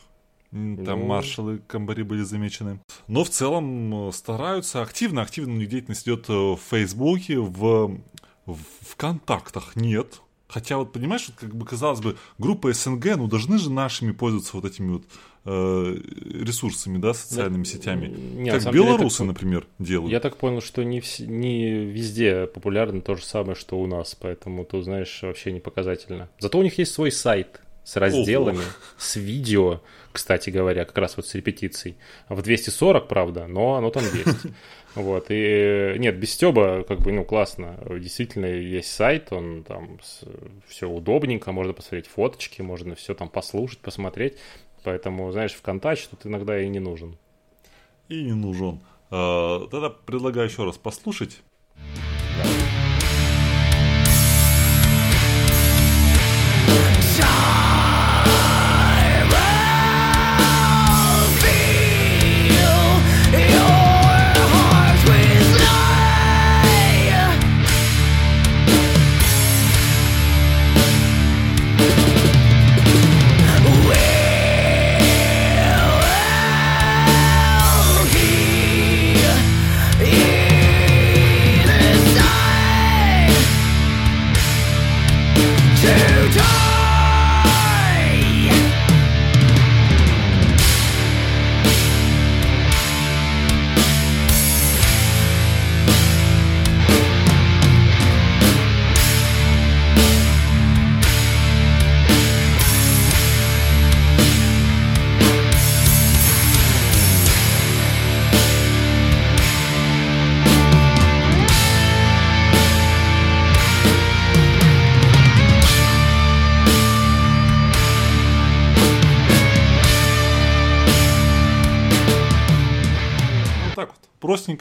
Там 0.50 1.00
Ну. 1.00 1.06
маршалы 1.06 1.58
комбари 1.66 2.02
были 2.02 2.22
замечены. 2.22 2.80
Но 3.06 3.22
в 3.24 3.30
целом 3.30 4.08
э, 4.08 4.12
стараются 4.12 4.82
активно. 4.82 5.22
Активно 5.22 5.54
у 5.54 5.56
них 5.56 5.68
деятельность 5.68 6.02
идет 6.04 6.28
э, 6.28 6.32
в 6.32 6.58
Фейсбуке, 6.70 7.38
в, 7.38 7.98
в 8.46 8.58
ВКонтактах 8.80 9.76
нет. 9.76 10.20
Хотя 10.48 10.78
вот, 10.78 10.92
понимаешь, 10.92 11.28
вот 11.28 11.36
как 11.38 11.54
бы 11.54 11.64
казалось 11.64 12.00
бы, 12.00 12.16
группа 12.38 12.72
СНГ, 12.72 13.16
ну 13.16 13.28
должны 13.28 13.56
же 13.58 13.70
нашими 13.70 14.10
пользоваться 14.10 14.56
вот 14.56 14.64
этими 14.64 14.94
вот 14.94 15.04
э, 15.44 15.96
ресурсами, 16.42 16.98
да, 16.98 17.14
социальными 17.14 17.62
сетями. 17.62 18.08
Не, 18.08 18.50
как 18.50 18.62
самом 18.62 18.72
деле, 18.74 18.84
белорусы, 18.86 19.18
так- 19.18 19.26
например, 19.28 19.66
делают. 19.78 20.10
Я 20.10 20.18
так 20.18 20.36
понял, 20.36 20.60
что 20.60 20.82
не, 20.82 20.98
вс- 20.98 21.24
не 21.24 21.70
везде 21.84 22.48
популярно 22.48 23.00
то 23.00 23.14
же 23.14 23.22
самое, 23.24 23.54
что 23.54 23.78
у 23.80 23.86
нас, 23.86 24.16
поэтому 24.20 24.64
тут, 24.64 24.82
знаешь, 24.82 25.20
вообще 25.22 25.52
не 25.52 25.60
показательно. 25.60 26.28
Зато 26.40 26.58
у 26.58 26.62
них 26.62 26.76
есть 26.78 26.92
свой 26.92 27.12
сайт 27.12 27.60
с 27.84 27.96
разделами, 27.96 28.64
с 28.98 29.16
видео, 29.16 29.80
кстати 30.12 30.50
говоря, 30.50 30.84
как 30.84 30.98
раз 30.98 31.16
вот 31.16 31.26
с 31.26 31.34
репетицией. 31.34 31.96
В 32.28 32.42
240, 32.42 33.08
правда, 33.08 33.46
но 33.46 33.74
оно 33.74 33.90
там 33.90 34.04
есть. 34.04 34.46
Вот, 34.96 35.26
и 35.28 35.94
нет, 35.98 36.18
без 36.18 36.32
Стеба, 36.32 36.82
как 36.82 36.98
бы, 36.98 37.12
ну, 37.12 37.24
классно. 37.24 37.78
Действительно, 37.88 38.46
есть 38.46 38.90
сайт, 38.90 39.32
он 39.32 39.62
там 39.62 40.00
все 40.66 40.88
удобненько, 40.88 41.52
можно 41.52 41.72
посмотреть 41.72 42.08
фоточки, 42.08 42.60
можно 42.60 42.96
все 42.96 43.14
там 43.14 43.28
послушать, 43.28 43.78
посмотреть. 43.78 44.34
Поэтому, 44.82 45.30
знаешь, 45.30 45.52
ВКонтакте 45.52 46.08
тут 46.10 46.26
иногда 46.26 46.60
и 46.60 46.68
не 46.68 46.80
нужен. 46.80 47.16
И 48.08 48.20
не 48.20 48.32
нужен. 48.32 48.80
Э, 49.10 49.60
Тогда 49.70 49.90
предлагаю 49.90 50.48
еще 50.48 50.64
раз 50.64 50.76
послушать. 50.76 51.40
Вот 52.42 52.89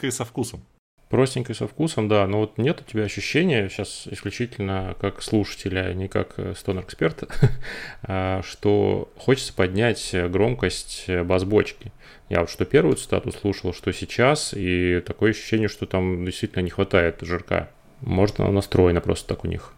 Простенько 0.00 0.06
и 0.06 0.10
со 0.10 0.24
вкусом. 0.24 0.62
Простенько 1.10 1.52
и 1.52 1.54
со 1.56 1.66
вкусом, 1.66 2.08
да, 2.08 2.26
но 2.26 2.38
вот 2.38 2.56
нет 2.56 2.80
у 2.80 2.90
тебя 2.90 3.02
ощущения, 3.02 3.68
сейчас 3.68 4.06
исключительно 4.06 4.94
как 5.00 5.22
слушателя, 5.22 5.86
а 5.86 5.92
не 5.92 6.08
как 6.08 6.38
стонер-эксперта, 6.56 7.28
а, 8.02 8.42
что 8.42 9.10
хочется 9.16 9.52
поднять 9.52 10.14
громкость 10.30 11.10
бас-бочки. 11.24 11.92
Я 12.28 12.40
вот 12.40 12.50
что 12.50 12.64
первую 12.64 12.96
цитату 12.96 13.32
слушал, 13.32 13.74
что 13.74 13.92
сейчас, 13.92 14.54
и 14.54 15.02
такое 15.04 15.32
ощущение, 15.32 15.68
что 15.68 15.84
там 15.86 16.24
действительно 16.24 16.62
не 16.62 16.70
хватает 16.70 17.18
жирка. 17.22 17.68
Может, 18.00 18.40
она 18.40 18.50
настроена 18.50 19.00
просто 19.00 19.28
так 19.28 19.44
у 19.44 19.48
них. 19.48 19.74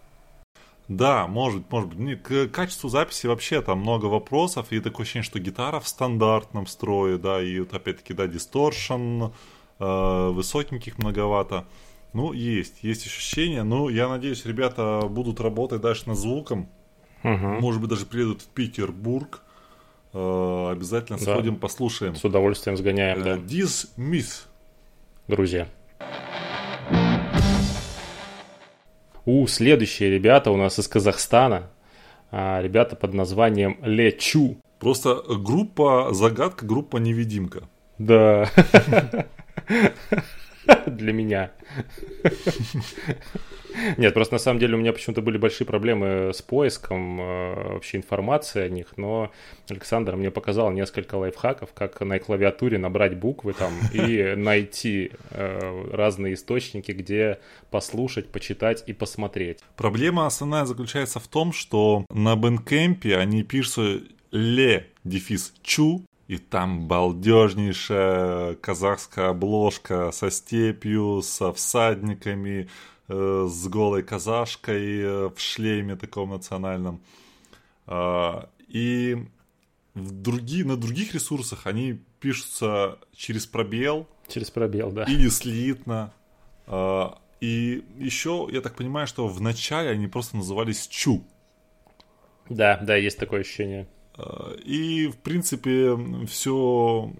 Да, 0.88 1.26
может, 1.26 1.70
может 1.70 1.94
быть. 1.94 2.22
К 2.22 2.48
качеству 2.48 2.90
записи 2.90 3.26
вообще 3.26 3.62
там 3.62 3.78
много 3.78 4.06
вопросов, 4.06 4.66
и 4.70 4.80
такое 4.80 5.04
ощущение, 5.04 5.24
что 5.24 5.38
гитара 5.38 5.80
в 5.80 5.88
стандартном 5.88 6.66
строе, 6.66 7.16
да, 7.16 7.42
и 7.42 7.60
вот 7.60 7.72
опять-таки, 7.72 8.12
да, 8.12 8.26
дисторшн, 8.26 9.32
э, 9.82 10.28
высокеньких 10.30 10.98
многовато. 10.98 11.64
Ну, 12.12 12.32
есть, 12.32 12.82
есть 12.82 13.06
ощущение. 13.06 13.62
Ну, 13.62 13.88
я 13.88 14.08
надеюсь, 14.08 14.44
ребята 14.46 15.02
будут 15.08 15.40
работать 15.40 15.80
дальше 15.80 16.04
над 16.08 16.18
звуком. 16.18 16.68
Угу. 17.24 17.36
Может 17.60 17.80
быть, 17.80 17.90
даже 17.90 18.06
приедут 18.06 18.42
в 18.42 18.46
Петербург. 18.48 19.40
Э, 20.12 20.68
обязательно 20.72 21.18
Да. 21.18 21.24
сходим, 21.24 21.56
послушаем. 21.56 22.14
С 22.14 22.24
удовольствием 22.24 22.76
сгоняем, 22.76 23.20
Э, 23.20 23.24
да, 23.24 23.36
This 23.36 23.88
Myth. 23.96 24.44
друзья. 25.28 25.66
У, 29.24 29.46
следующие 29.46 30.10
ребята 30.10 30.50
у 30.50 30.56
нас 30.56 30.78
из 30.78 30.88
Казахстана. 30.88 31.70
А, 32.30 32.60
ребята 32.60 32.96
под 32.96 33.14
названием 33.14 33.78
Лечу. 33.82 34.56
Просто 34.80 35.22
группа 35.28 36.08
загадка, 36.12 36.66
группа 36.66 36.96
невидимка. 36.96 37.62
Да. 37.98 38.50
Для 40.86 41.12
меня. 41.12 41.50
Нет, 43.96 44.14
просто 44.14 44.34
на 44.34 44.38
самом 44.38 44.60
деле 44.60 44.74
у 44.74 44.78
меня 44.78 44.92
почему-то 44.92 45.22
были 45.22 45.38
большие 45.38 45.66
проблемы 45.66 46.32
с 46.34 46.42
поиском 46.42 47.20
э, 47.20 47.72
вообще 47.72 47.96
информации 47.96 48.62
о 48.62 48.68
них, 48.68 48.94
но 48.96 49.32
Александр 49.68 50.16
мне 50.16 50.30
показал 50.30 50.70
несколько 50.70 51.14
лайфхаков, 51.14 51.72
как 51.72 52.00
на 52.00 52.18
клавиатуре 52.18 52.78
набрать 52.78 53.16
буквы 53.16 53.54
там 53.54 53.72
и 53.92 54.34
найти 54.36 55.12
э, 55.30 55.86
разные 55.90 56.34
источники, 56.34 56.92
где 56.92 57.38
послушать, 57.70 58.28
почитать 58.28 58.84
и 58.86 58.92
посмотреть. 58.92 59.60
Проблема 59.76 60.26
основная 60.26 60.66
заключается 60.66 61.18
в 61.18 61.28
том, 61.28 61.52
что 61.52 62.04
на 62.10 62.36
бэнкемпе 62.36 63.16
они 63.16 63.42
пишут 63.42 64.12
ле 64.32 64.88
дефис 65.04 65.54
чу, 65.62 66.04
и 66.32 66.38
там 66.38 66.88
балдежнейшая 66.88 68.54
казахская 68.54 69.28
обложка 69.28 70.10
со 70.12 70.30
степью, 70.30 71.20
со 71.20 71.52
всадниками, 71.52 72.70
э, 73.08 73.48
с 73.50 73.68
голой 73.68 74.02
казашкой 74.02 75.00
э, 75.02 75.28
в 75.28 75.38
шлеме 75.38 75.94
таком 75.94 76.30
национальном. 76.30 77.02
А, 77.86 78.48
и 78.66 79.26
в 79.92 80.10
други, 80.22 80.64
на 80.64 80.78
других 80.78 81.12
ресурсах 81.12 81.66
они 81.66 82.00
пишутся 82.18 82.98
через 83.14 83.44
пробел, 83.44 84.08
Через 84.26 84.50
пробел, 84.50 84.90
да. 84.90 85.04
или 85.04 85.28
слитно. 85.28 86.14
А, 86.66 87.18
И 87.40 87.84
еще, 87.98 88.48
я 88.50 88.62
так 88.62 88.74
понимаю, 88.74 89.06
что 89.06 89.28
в 89.28 89.38
начале 89.42 89.90
они 89.90 90.06
просто 90.06 90.38
назывались 90.38 90.86
Чу. 90.86 91.22
Да, 92.48 92.78
да, 92.82 92.96
есть 92.96 93.18
такое 93.18 93.40
ощущение. 93.40 93.86
И, 94.64 95.08
в 95.08 95.16
принципе, 95.18 95.96
все 96.26 97.12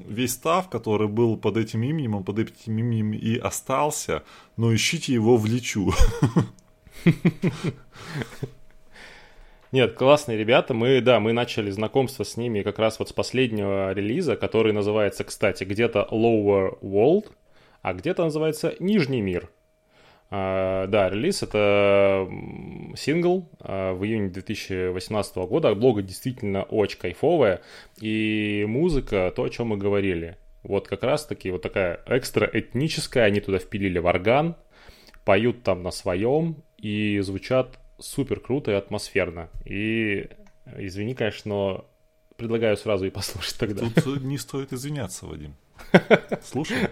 весь 0.00 0.32
став, 0.32 0.68
который 0.70 1.08
был 1.08 1.36
под 1.36 1.56
этим 1.56 1.82
именем, 1.82 2.14
он 2.16 2.24
под 2.24 2.38
этим 2.38 2.78
именем 2.78 3.12
и 3.12 3.36
остался, 3.36 4.22
но 4.56 4.74
ищите 4.74 5.12
его 5.12 5.36
в 5.36 5.46
Личу. 5.46 5.92
Нет, 9.70 9.94
классные 9.94 10.38
ребята. 10.38 10.72
Мы, 10.72 11.02
да, 11.02 11.20
мы 11.20 11.34
начали 11.34 11.70
знакомство 11.70 12.24
с 12.24 12.38
ними 12.38 12.62
как 12.62 12.78
раз 12.78 12.98
вот 12.98 13.10
с 13.10 13.12
последнего 13.12 13.92
релиза, 13.92 14.36
который 14.36 14.72
называется, 14.72 15.24
кстати, 15.24 15.64
где-то 15.64 16.08
Lower 16.10 16.78
World, 16.80 17.30
а 17.82 17.92
где-то 17.92 18.24
называется 18.24 18.74
Нижний 18.80 19.20
мир. 19.20 19.50
А, 20.30 20.86
да, 20.86 21.08
релиз 21.08 21.42
это 21.42 22.28
сингл 22.96 23.48
а, 23.60 23.94
в 23.94 24.04
июне 24.04 24.28
2018 24.28 25.36
года. 25.36 25.74
Блога 25.74 26.02
действительно 26.02 26.62
очень 26.64 26.98
кайфовая. 26.98 27.62
И 28.00 28.64
музыка, 28.68 29.32
то, 29.34 29.44
о 29.44 29.48
чем 29.48 29.68
мы 29.68 29.76
говорили. 29.76 30.36
Вот 30.62 30.88
как 30.88 31.02
раз 31.02 31.24
таки 31.24 31.50
вот 31.50 31.62
такая 31.62 32.00
экстра 32.06 32.48
этническая. 32.52 33.24
Они 33.24 33.40
туда 33.40 33.58
впилили 33.58 33.98
варган, 33.98 34.56
поют 35.24 35.62
там 35.62 35.82
на 35.82 35.90
своем 35.90 36.62
и 36.76 37.18
звучат 37.20 37.78
супер 37.98 38.40
круто 38.40 38.70
и 38.70 38.74
атмосферно. 38.74 39.48
И 39.64 40.28
извини, 40.76 41.14
конечно, 41.14 41.48
но 41.48 41.90
предлагаю 42.36 42.76
сразу 42.76 43.06
и 43.06 43.10
послушать 43.10 43.58
тогда. 43.58 43.86
Тут 44.02 44.22
не 44.22 44.38
стоит 44.38 44.72
извиняться, 44.72 45.26
Вадим. 45.26 45.54
Слушай. 46.42 46.88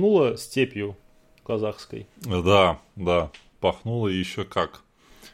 Пахнуло 0.00 0.36
степью 0.36 0.96
казахской. 1.44 2.06
Да, 2.22 2.80
да, 2.96 3.30
пахнуло 3.60 4.08
еще 4.08 4.44
как. 4.44 4.82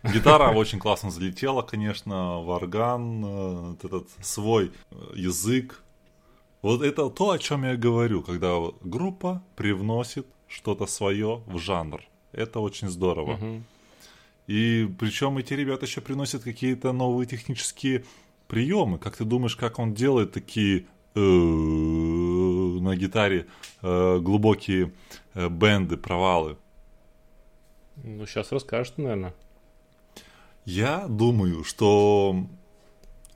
Гитара 0.03 0.53
очень 0.57 0.81
классно 0.81 1.11
залетела, 1.11 1.63
конечно, 1.63 2.41
в 2.41 2.51
орган, 2.51 3.25
э, 3.25 3.61
вот 3.71 3.85
этот 3.85 4.09
свой 4.23 4.73
э, 4.91 4.97
язык. 5.15 5.83
Вот 6.63 6.83
это 6.83 7.09
то, 7.11 7.31
о 7.31 7.39
чем 7.39 7.65
я 7.65 7.77
говорю, 7.77 8.23
когда 8.23 8.57
группа 8.83 9.43
привносит 9.55 10.27
что-то 10.49 10.87
свое 10.87 11.43
в 11.47 11.59
жанр. 11.59 12.03
Это 12.33 12.59
очень 12.59 12.89
здорово. 12.89 13.39
И 14.49 14.89
причем 14.99 15.39
эти 15.39 15.55
ребята 15.55 15.87
еще 15.87 16.01
приносят 16.01 16.43
какие-то 16.43 16.93
новые 16.93 17.27
технические 17.27 18.05
приемы. 18.49 18.99
Как 18.99 19.17
ты 19.17 19.25
думаешь, 19.25 19.55
как 19.55 19.79
он 19.79 19.95
делает 19.95 20.33
такие 20.33 20.87
э, 21.15 21.21
на 22.87 22.97
гитаре 22.97 23.47
э, 23.83 24.19
глубокие 24.21 24.93
э, 25.35 25.49
бенды, 25.49 25.97
провалы? 25.97 26.57
Ну, 27.97 28.27
сейчас 28.27 28.53
расскажешь, 28.53 28.95
наверное. 28.97 29.35
Я 30.65 31.07
думаю, 31.09 31.65
что 31.65 32.47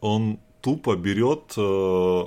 он 0.00 0.40
тупо 0.60 0.96
берет, 0.96 1.54
э, 1.56 2.24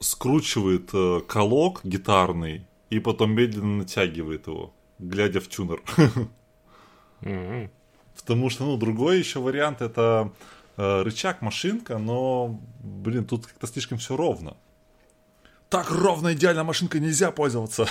скручивает 0.00 0.90
э, 0.92 1.20
колок 1.26 1.80
гитарный 1.84 2.66
и 2.90 3.00
потом 3.00 3.32
медленно 3.32 3.78
натягивает 3.78 4.46
его, 4.46 4.72
глядя 4.98 5.40
в 5.40 5.48
тюнер. 5.48 5.82
М-м. 7.22 7.70
Потому 8.16 8.50
что, 8.50 8.64
ну, 8.64 8.76
другой 8.76 9.18
еще 9.18 9.40
вариант 9.40 9.80
это 9.80 10.32
э, 10.76 11.02
рычаг 11.02 11.40
машинка, 11.40 11.98
но, 11.98 12.60
блин, 12.80 13.24
тут 13.24 13.46
как-то 13.46 13.66
слишком 13.66 13.98
все 13.98 14.16
ровно. 14.16 14.56
Так 15.72 15.90
ровно 15.90 16.34
идеально 16.34 16.64
машинкой 16.64 17.00
нельзя 17.00 17.30
пользоваться. 17.30 17.86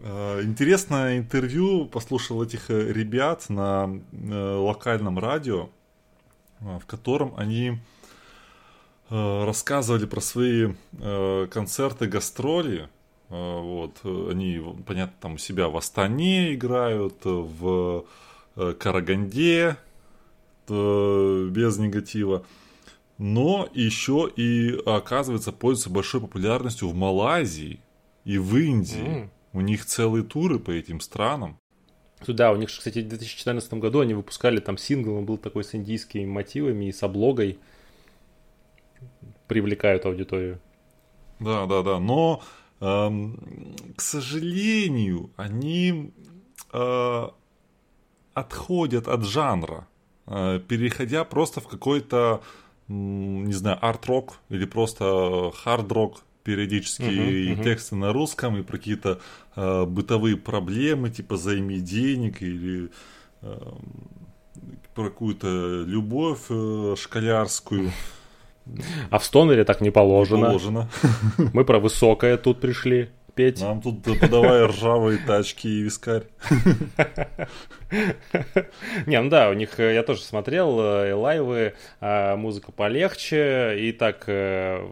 Э, 0.00 0.42
интересное 0.42 1.18
интервью 1.18 1.86
послушал 1.86 2.42
этих 2.42 2.68
э, 2.68 2.92
ребят 2.92 3.48
на 3.48 3.88
э, 4.10 4.56
локальном 4.56 5.20
радио, 5.20 5.68
в 6.58 6.84
котором 6.84 7.34
они 7.36 7.78
рассказывали 9.08 10.06
про 10.06 10.20
свои 10.20 10.72
концерты, 11.50 12.06
гастроли. 12.06 12.88
Вот, 13.28 14.00
они, 14.04 14.60
понятно, 14.86 15.14
там 15.20 15.34
у 15.34 15.38
себя 15.38 15.68
в 15.68 15.76
Астане 15.76 16.54
играют, 16.54 17.18
в 17.24 18.06
Караганде, 18.56 19.76
без 20.66 21.76
негатива. 21.76 22.46
Но 23.22 23.68
еще 23.72 24.28
и, 24.34 24.76
оказывается, 24.84 25.52
пользуется 25.52 25.90
большой 25.90 26.20
популярностью 26.20 26.88
в 26.88 26.94
Малайзии 26.96 27.78
и 28.24 28.36
в 28.36 28.56
Индии. 28.56 28.96
Mm. 28.98 29.28
У 29.52 29.60
них 29.60 29.86
целые 29.86 30.24
туры 30.24 30.58
по 30.58 30.72
этим 30.72 30.98
странам. 30.98 31.56
Да, 32.26 32.50
у 32.50 32.56
них, 32.56 32.68
кстати, 32.68 32.98
в 32.98 33.06
2014 33.06 33.74
году 33.74 34.00
они 34.00 34.14
выпускали 34.14 34.58
там 34.58 34.76
сингл, 34.76 35.14
он 35.14 35.24
был 35.24 35.38
такой 35.38 35.62
с 35.62 35.72
индийскими 35.72 36.26
мотивами 36.26 36.86
и 36.86 36.92
с 36.92 37.00
облогой. 37.04 37.60
Привлекают 39.46 40.04
аудиторию. 40.04 40.60
Да, 41.38 41.66
да, 41.66 41.82
да. 41.82 42.00
Но, 42.00 42.42
эм, 42.80 43.38
к 43.94 44.00
сожалению, 44.00 45.30
они 45.36 46.12
э, 46.72 47.28
отходят 48.34 49.06
от 49.06 49.24
жанра, 49.24 49.86
э, 50.26 50.58
переходя 50.66 51.22
просто 51.22 51.60
в 51.60 51.68
какой-то, 51.68 52.42
э, 52.42 52.61
не 52.92 53.52
знаю, 53.52 53.78
арт-рок 53.80 54.38
или 54.48 54.64
просто 54.64 55.50
хард-рок 55.54 56.24
периодически 56.44 57.02
uh-huh, 57.02 57.54
uh-huh. 57.54 57.64
тексты 57.64 57.96
на 57.96 58.12
русском, 58.12 58.56
и 58.56 58.62
про 58.62 58.76
какие-то 58.76 59.20
э, 59.54 59.84
бытовые 59.84 60.36
проблемы, 60.36 61.10
типа 61.10 61.36
займи 61.36 61.78
денег 61.78 62.42
или 62.42 62.90
э, 63.42 63.58
про 64.94 65.04
какую-то 65.04 65.84
любовь 65.86 66.46
э, 66.50 66.94
школярскую. 66.98 67.92
А 69.10 69.18
в 69.18 69.24
Стонере 69.24 69.64
так 69.64 69.80
не 69.80 69.90
положено. 69.90 70.46
Положено. 70.46 70.88
Мы 71.52 71.64
про 71.64 71.78
высокое 71.78 72.36
тут 72.36 72.60
пришли 72.60 73.10
петь. 73.34 73.60
Нам 73.60 73.80
тут 73.80 74.02
подавай 74.02 74.66
ржавые 74.66 75.18
тачки 75.18 75.68
и 75.68 75.82
вискарь. 75.82 76.24
Не, 79.06 79.20
ну 79.20 79.28
да, 79.28 79.50
у 79.50 79.52
них, 79.52 79.78
э, 79.78 79.94
я 79.94 80.02
тоже 80.02 80.22
смотрел, 80.22 80.80
э, 80.80 81.14
лайвы, 81.14 81.74
а, 82.00 82.36
музыка 82.36 82.72
полегче, 82.72 83.76
и 83.78 83.92
так 83.92 84.24
э, 84.28 84.82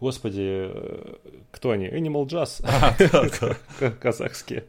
Господи, 0.00 0.70
кто 1.50 1.70
они? 1.70 1.88
Animal 1.88 2.26
Jazz. 2.26 2.64
А, 3.80 3.90
Казахские. 4.00 4.64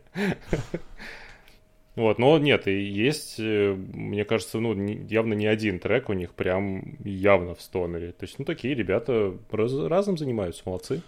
Вот, 1.96 2.20
но 2.20 2.38
нет, 2.40 2.68
и 2.68 2.82
есть, 2.82 3.40
мне 3.40 4.26
кажется, 4.26 4.60
ну, 4.60 4.74
явно 4.74 5.34
не 5.34 5.48
один 5.48 5.80
трек 5.80 6.10
у 6.10 6.14
них 6.14 6.34
прям 6.34 6.98
явно 7.06 7.56
в 7.56 7.62
стонере. 7.62 8.12
То 8.12 8.26
есть, 8.26 8.38
ну, 8.38 8.44
такие 8.44 8.76
ребята 8.76 9.34
раз, 9.50 9.74
разом 9.74 10.18
занимаются, 10.18 10.64
молодцы. 10.66 11.02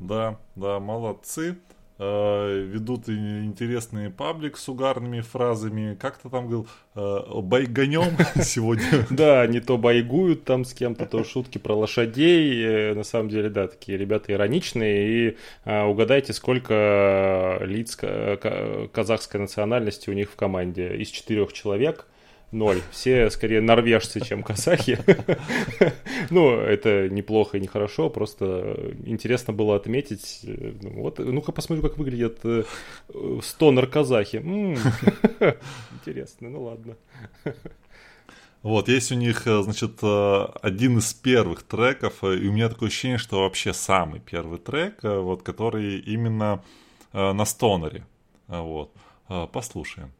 Да, 0.00 0.38
да, 0.56 0.80
молодцы. 0.80 1.58
Э, 2.00 2.64
ведут 2.64 3.08
интересный 3.08 4.08
паблик 4.08 4.56
с 4.56 4.68
угарными 4.68 5.20
фразами. 5.20 5.96
Как 5.96 6.16
то 6.18 6.28
там 6.28 6.44
говорил, 6.44 6.68
э, 6.94 7.18
байгонем 7.42 8.16
сегодня. 8.42 9.04
Да, 9.10 9.44
не 9.48 9.58
то 9.58 9.76
байгуют 9.78 10.44
там 10.44 10.64
с 10.64 10.74
кем-то, 10.74 11.06
то 11.06 11.24
шутки 11.24 11.58
про 11.58 11.74
лошадей. 11.74 12.64
Э, 12.64 12.94
на 12.94 13.02
самом 13.02 13.28
деле, 13.28 13.50
да, 13.50 13.66
такие 13.66 13.98
ребята 13.98 14.32
ироничные. 14.32 15.08
И 15.08 15.36
угадайте, 15.64 16.32
сколько 16.32 17.58
лиц 17.62 17.96
казахской 17.96 19.40
национальности 19.40 20.08
у 20.08 20.12
них 20.12 20.30
в 20.30 20.36
команде. 20.36 20.96
Из 20.96 21.08
четырех 21.08 21.52
человек– 21.52 22.06
ноль. 22.52 22.80
Все 22.90 23.30
скорее 23.30 23.60
норвежцы, 23.60 24.20
чем 24.20 24.42
казахи. 24.42 24.98
Ну, 26.30 26.50
это 26.50 27.08
неплохо 27.08 27.56
и 27.56 27.60
нехорошо, 27.60 28.10
просто 28.10 28.94
интересно 29.04 29.52
было 29.52 29.76
отметить. 29.76 30.40
Ну, 30.42 31.02
вот, 31.02 31.18
ну-ка 31.18 31.52
посмотрю, 31.52 31.88
как 31.88 31.96
выглядят 31.96 32.40
э, 32.44 32.64
стонер 33.42 33.86
казахи. 33.86 34.36
Интересно, 35.94 36.50
ну 36.50 36.64
ладно. 36.64 36.96
Вот, 38.62 38.88
есть 38.88 39.12
у 39.12 39.14
них, 39.14 39.46
э, 39.46 39.62
значит, 39.62 39.98
э, 40.02 40.46
один 40.60 40.98
из 40.98 41.14
первых 41.14 41.62
треков, 41.62 42.22
и 42.24 42.48
у 42.48 42.52
меня 42.52 42.68
такое 42.68 42.88
ощущение, 42.88 43.18
что 43.18 43.40
вообще 43.40 43.72
самый 43.72 44.20
первый 44.20 44.58
трек, 44.58 44.98
вот, 45.02 45.42
который 45.42 46.00
именно 46.00 46.62
на 47.12 47.44
стонере. 47.46 48.04
Вот, 48.48 48.92
послушаем. 49.52 50.12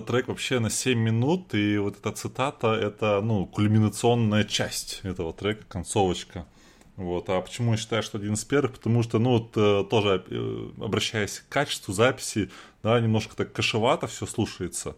Вообще 0.00 0.58
на 0.58 0.70
7 0.70 0.98
минут, 0.98 1.54
и 1.54 1.78
вот 1.78 1.98
эта 1.98 2.12
цитата, 2.12 2.72
это, 2.74 3.20
ну, 3.22 3.46
кульминационная 3.46 4.44
часть 4.44 5.00
этого 5.02 5.32
трека, 5.32 5.64
концовочка. 5.68 6.46
Вот. 6.96 7.28
А 7.28 7.40
почему 7.40 7.72
я 7.72 7.76
считаю, 7.76 8.02
что 8.02 8.18
один 8.18 8.34
из 8.34 8.44
первых? 8.44 8.72
Потому 8.72 9.02
что, 9.02 9.18
ну, 9.18 9.38
вот, 9.38 9.56
э, 9.56 9.84
тоже 9.88 10.24
э, 10.28 10.68
обращаясь 10.80 11.40
к 11.40 11.48
качеству 11.48 11.92
записи, 11.92 12.50
да, 12.82 12.98
немножко 13.00 13.36
так 13.36 13.52
кашевато 13.52 14.06
все 14.06 14.26
слушается. 14.26 14.96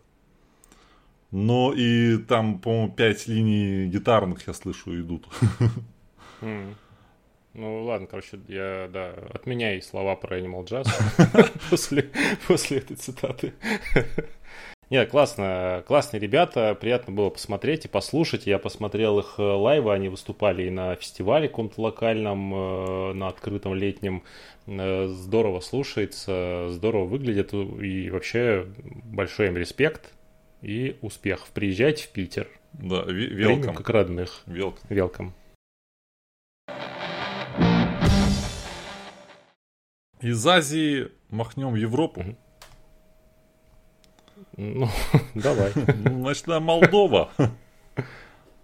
Но 1.30 1.72
и 1.74 2.16
там, 2.18 2.58
по-моему, 2.60 2.92
пять 2.92 3.26
линий 3.26 3.88
гитарных 3.88 4.46
я 4.46 4.54
слышу 4.54 4.98
идут. 4.98 5.26
Mm. 6.40 6.74
Ну 7.54 7.82
ладно, 7.82 8.06
короче, 8.06 8.38
я, 8.46 8.88
да, 8.88 9.14
отменяй 9.34 9.82
слова 9.82 10.14
про 10.14 10.38
Animal 10.38 10.64
Jazz 10.64 11.50
после, 11.70 12.08
после 12.46 12.78
этой 12.78 12.96
цитаты. 12.96 13.52
Нет, 14.90 15.10
классно, 15.10 15.84
классные 15.86 16.18
ребята, 16.18 16.74
приятно 16.74 17.12
было 17.12 17.28
посмотреть 17.28 17.84
и 17.84 17.88
послушать. 17.88 18.46
Я 18.46 18.58
посмотрел 18.58 19.18
их 19.18 19.34
э, 19.36 19.42
лайвы, 19.42 19.92
они 19.92 20.08
выступали 20.08 20.62
и 20.62 20.70
на 20.70 20.94
фестивале 20.94 21.46
каком-то 21.46 21.82
локальном, 21.82 22.54
э, 22.54 23.12
на 23.12 23.28
открытом 23.28 23.74
летнем. 23.74 24.22
Э, 24.66 25.08
здорово 25.08 25.60
слушается, 25.60 26.68
здорово 26.70 27.04
выглядит 27.04 27.52
и 27.52 28.08
вообще 28.08 28.66
большой 29.04 29.48
им 29.48 29.58
респект 29.58 30.14
и 30.62 30.96
успехов. 31.02 31.50
Приезжайте 31.52 32.04
в 32.04 32.08
Питер. 32.08 32.48
Да, 32.72 33.02
велком. 33.04 33.74
как 33.74 33.90
родных. 33.90 34.42
Велком. 34.46 35.34
Из 40.22 40.46
Азии 40.46 41.08
махнем 41.28 41.72
в 41.72 41.76
Европу. 41.76 42.20
Угу. 42.20 42.36
Ну, 44.58 44.88
давай. 45.34 45.72
Ну, 46.04 46.20
значит, 46.22 46.44
да, 46.46 46.58
Молдова. 46.58 47.30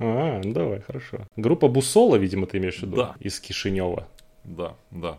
А, 0.00 0.40
давай, 0.42 0.80
хорошо. 0.80 1.18
Группа 1.36 1.68
Бусола, 1.68 2.16
видимо, 2.16 2.46
ты 2.46 2.58
имеешь 2.58 2.78
в 2.80 2.82
виду? 2.82 2.96
Да. 2.96 3.14
Из 3.20 3.38
Кишинева. 3.38 4.08
Да, 4.42 4.74
да. 4.90 5.18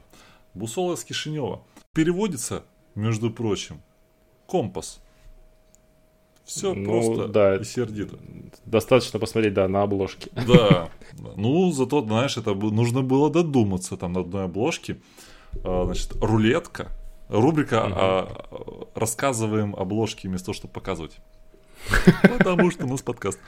Бусола 0.53 0.95
из 0.95 1.03
Кишинева. 1.05 1.61
Переводится, 1.93 2.63
между 2.93 3.31
прочим, 3.31 3.81
компас. 4.47 5.01
Все 6.43 6.73
Ну, 6.73 6.85
просто 6.85 7.27
да. 7.29 7.55
и 7.55 7.63
сердито. 7.63 8.17
Достаточно 8.65 9.17
посмотреть, 9.17 9.53
да, 9.53 9.67
на 9.69 9.81
обложке. 9.81 10.29
Да. 10.45 10.89
Ну, 11.37 11.71
зато, 11.71 12.01
знаешь, 12.03 12.37
это 12.37 12.53
нужно 12.53 13.01
было 13.01 13.31
додуматься 13.31 13.95
там 13.95 14.11
на 14.13 14.19
одной 14.19 14.43
обложке. 14.43 14.97
А, 15.63 15.85
Значит, 15.85 16.11
рулетка. 16.21 16.89
Рубрика 17.29 17.83
а, 17.85 18.89
«Рассказываем 18.95 19.75
обложки 19.75 20.27
вместо 20.27 20.47
того, 20.47 20.55
чтобы 20.55 20.73
показывать». 20.73 21.17
Потому 22.21 22.71
что 22.71 22.85
у 22.85 22.89
нас 22.89 23.01
подкаст. 23.01 23.39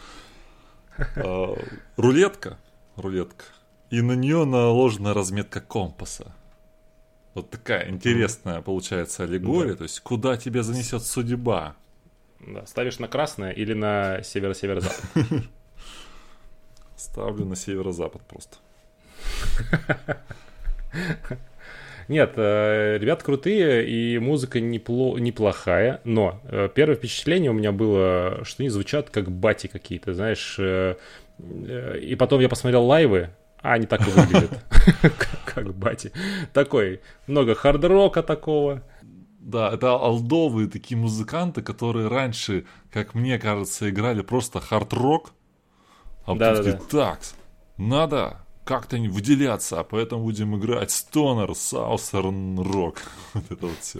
А, 0.97 1.55
Рулетка. 1.95 2.57
Рулетка. 2.95 3.45
И 3.89 4.01
на 4.01 4.13
нее 4.13 4.45
наложена 4.45 5.13
разметка 5.13 5.61
компаса. 5.61 6.35
Вот 7.33 7.51
такая 7.51 7.89
интересная 7.89 8.61
получается 8.61 9.23
аллегория. 9.23 9.75
То 9.75 9.83
есть, 9.83 9.99
куда 9.99 10.37
тебя 10.37 10.63
занесет 10.63 11.03
судьба. 11.03 11.75
Да, 12.39 12.65
ставишь 12.65 12.99
на 12.99 13.07
красное 13.07 13.51
или 13.51 13.73
на 13.73 14.23
северо-северо-запад. 14.23 15.03
Ставлю 16.95 17.45
на 17.45 17.55
северо-запад 17.55 18.23
просто. 18.27 18.57
Нет, 22.07 22.33
э, 22.37 22.97
ребят 22.99 23.21
крутые, 23.23 23.87
и 23.87 24.17
музыка 24.19 24.59
непло- 24.59 25.19
неплохая, 25.19 25.99
но 26.05 26.39
э, 26.45 26.69
первое 26.73 26.95
впечатление 26.95 27.51
у 27.51 27.53
меня 27.53 27.71
было, 27.71 28.39
что 28.43 28.63
они 28.63 28.69
звучат 28.69 29.09
как 29.09 29.29
бати 29.29 29.67
какие-то, 29.67 30.13
знаешь. 30.13 30.55
э, 30.59 30.95
И 32.01 32.15
потом 32.15 32.39
я 32.41 32.49
посмотрел 32.49 32.85
лайвы, 32.85 33.29
а 33.61 33.73
они 33.73 33.85
так 33.87 34.07
и 34.07 34.11
выглядят, 34.11 34.51
как- 35.45 35.73
бати. 35.75 36.11
Такой, 36.53 37.01
много 37.27 37.55
хард-рока 37.55 38.23
такого. 38.23 38.83
Да, 39.39 39.71
это 39.73 39.91
алдовые 39.93 40.67
такие 40.67 40.97
музыканты, 40.97 41.61
которые 41.61 42.07
раньше, 42.07 42.65
как 42.91 43.15
мне 43.15 43.39
кажется, 43.39 43.89
играли 43.89 44.21
просто 44.21 44.59
хард-рок. 44.59 45.31
А 46.25 46.33
потом 46.33 46.39
такие, 46.63 46.73
так, 46.89 47.19
надо 47.77 48.39
как-то 48.67 48.99
не 48.99 49.07
выделяться, 49.07 49.79
а 49.79 49.83
поэтому 49.83 50.23
будем 50.23 50.57
играть 50.57 50.91
стонер, 50.91 51.55
саусерн 51.55 52.59
рок. 52.59 53.01
Вот 53.33 53.43
это 53.49 53.67
вот 53.67 53.77
все. 53.79 53.99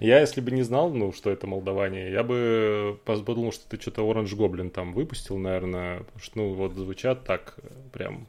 Я, 0.00 0.20
если 0.20 0.40
бы 0.40 0.50
не 0.50 0.62
знал, 0.62 0.90
ну, 0.90 1.12
что 1.12 1.30
это 1.30 1.46
Молдавания, 1.46 2.10
я 2.10 2.22
бы 2.22 2.98
подумал, 3.04 3.52
что 3.52 3.68
ты 3.68 3.80
что-то 3.80 4.02
Orange 4.02 4.36
Goblin 4.36 4.70
там 4.70 4.92
выпустил, 4.92 5.36
наверное, 5.38 5.98
потому 6.00 6.20
что, 6.20 6.38
ну, 6.38 6.54
вот 6.54 6.74
звучат 6.74 7.24
так 7.24 7.56
прям 7.92 8.26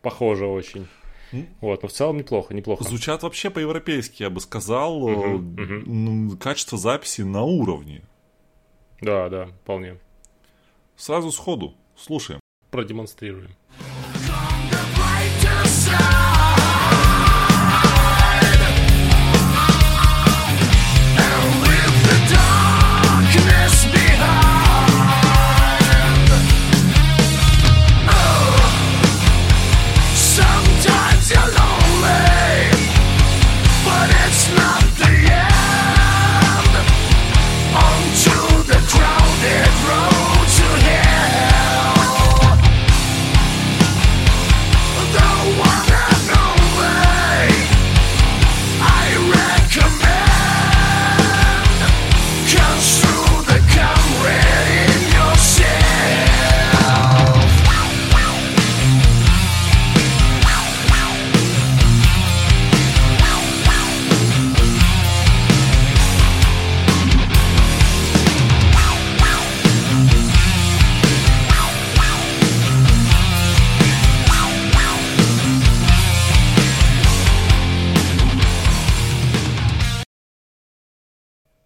похоже 0.00 0.46
очень. 0.46 0.86
Вот, 1.60 1.82
но 1.82 1.88
в 1.88 1.92
целом 1.92 2.18
неплохо, 2.18 2.54
неплохо. 2.54 2.84
Звучат 2.84 3.24
вообще 3.24 3.50
по-европейски, 3.50 4.22
я 4.22 4.30
бы 4.30 4.40
сказал. 4.40 5.08
Э, 5.08 5.38
ну, 5.38 6.36
Качество 6.36 6.78
записи 6.78 7.22
на 7.22 7.42
уровне. 7.42 8.02
Да, 9.00 9.28
да, 9.28 9.46
вполне. 9.62 9.98
Сразу 10.96 11.32
сходу. 11.32 11.74
Слушаем. 11.96 12.38
Продемонстрируем. 12.70 13.50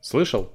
Слышал? 0.09 0.49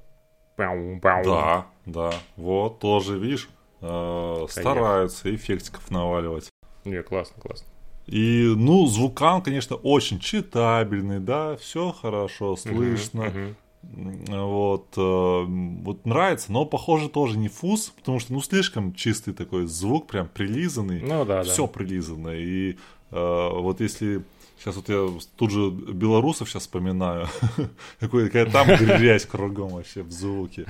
Да, 1.29 1.67
да. 1.85 2.11
Вот, 2.37 2.79
тоже, 2.79 3.19
видишь, 3.19 3.49
э, 3.81 4.45
стараются 4.49 5.35
эффектиков 5.35 5.91
наваливать. 5.91 6.49
Не, 6.85 7.03
классно, 7.03 7.39
классно. 7.39 7.67
И, 8.07 8.51
ну, 8.57 8.87
звукан, 8.87 9.43
конечно, 9.43 9.75
очень 9.75 10.17
читабельный, 10.17 11.19
да, 11.19 11.55
все 11.57 11.91
хорошо 11.91 12.55
слышно. 12.55 13.31
М, 13.83 14.25
Вот, 14.27 14.87
э, 14.97 15.43
вот 15.45 16.03
нравится, 16.07 16.51
но 16.51 16.65
похоже 16.65 17.07
тоже 17.07 17.37
не 17.37 17.47
фуз, 17.49 17.93
потому 17.95 18.19
что, 18.19 18.33
ну, 18.33 18.41
слишком 18.41 18.95
чистый 18.95 19.35
такой 19.35 19.67
звук, 19.67 20.07
прям 20.07 20.29
прилизанный. 20.29 21.01
Ну 21.01 21.25
да, 21.25 21.43
да. 21.43 21.51
все 21.51 21.67
прилизано. 21.67 22.29
И 22.29 22.77
э, 23.11 23.49
вот 23.51 23.81
если 23.81 24.23
сейчас 24.63 24.77
вот 24.77 24.89
я 24.89 25.09
тут 25.35 25.51
же 25.51 25.69
белорусов 25.71 26.49
сейчас 26.49 26.63
вспоминаю, 26.63 27.27
какая 27.99 28.45
там 28.45 28.67
грязь 28.67 29.25
кругом 29.25 29.69
вообще 29.69 30.03
в 30.03 30.11
звуке. 30.11 30.65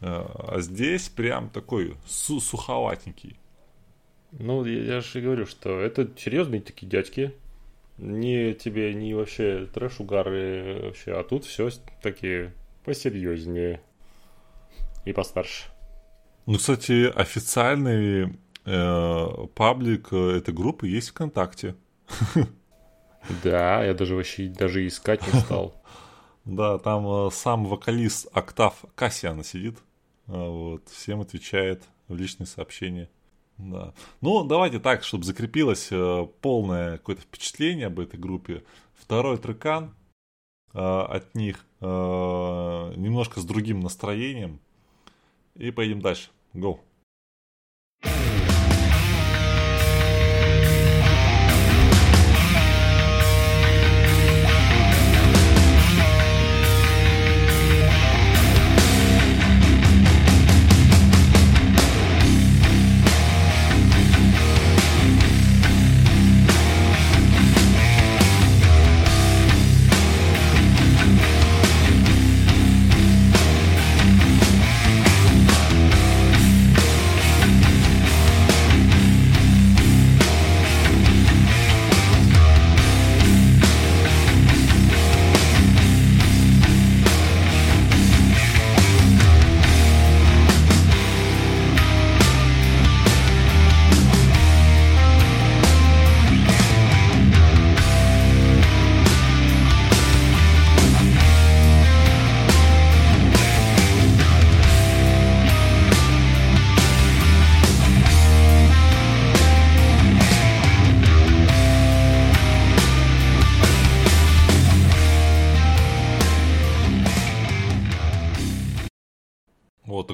Э, 0.00 0.24
А 0.38 0.60
здесь 0.60 1.08
прям 1.08 1.50
такой 1.50 1.96
су- 2.06 2.40
суховатенький. 2.40 3.36
Ну, 4.32 4.64
я, 4.64 4.94
я 4.94 5.00
же 5.00 5.18
и 5.18 5.22
говорю, 5.22 5.46
что 5.46 5.80
это 5.80 6.08
серьезные 6.16 6.60
такие 6.60 6.86
дядьки. 6.88 7.34
Не 7.98 8.54
тебе, 8.54 8.94
не 8.94 9.12
вообще 9.12 9.66
трэш-угары 9.74 10.80
вообще, 10.84 11.12
а 11.12 11.24
тут 11.24 11.44
все 11.44 11.68
такие 12.02 12.54
посерьезнее 12.84 13.80
и 15.04 15.12
постарше. 15.12 15.64
Ну, 16.46 16.58
кстати, 16.58 17.10
официальный 17.10 18.38
э, 18.64 19.26
паблик 19.54 20.08
э, 20.12 20.36
этой 20.38 20.54
группы 20.54 20.86
есть 20.86 21.10
ВКонтакте. 21.10 21.74
Да, 23.42 23.84
я 23.84 23.94
даже 23.94 24.14
вообще 24.14 24.48
даже 24.48 24.86
искать 24.86 25.20
не 25.32 25.40
стал. 25.40 25.74
Да, 26.46 26.78
там 26.78 27.06
э, 27.06 27.30
сам 27.32 27.66
вокалист 27.66 28.26
Октав 28.32 28.84
Кассиана 28.94 29.44
сидит. 29.44 29.76
А, 30.26 30.48
Вот, 30.48 30.88
всем 30.88 31.20
отвечает 31.20 31.84
в 32.08 32.16
личные 32.16 32.46
сообщения. 32.46 33.10
Да. 33.58 33.92
Ну, 34.22 34.42
давайте 34.44 34.78
так, 34.78 35.04
чтобы 35.04 35.24
закрепилось 35.24 35.88
э, 35.90 36.26
полное 36.40 36.96
какое-то 36.96 37.22
впечатление 37.22 37.88
об 37.88 38.00
этой 38.00 38.18
группе. 38.18 38.64
Второй 38.94 39.36
трекан 39.36 39.94
э, 40.72 40.78
от 40.78 41.34
них 41.34 41.64
э, 41.80 41.84
немножко 41.84 43.40
с 43.40 43.44
другим 43.44 43.80
настроением. 43.80 44.60
И 45.56 45.70
поедем 45.70 46.00
дальше. 46.00 46.30
Go. 46.54 46.80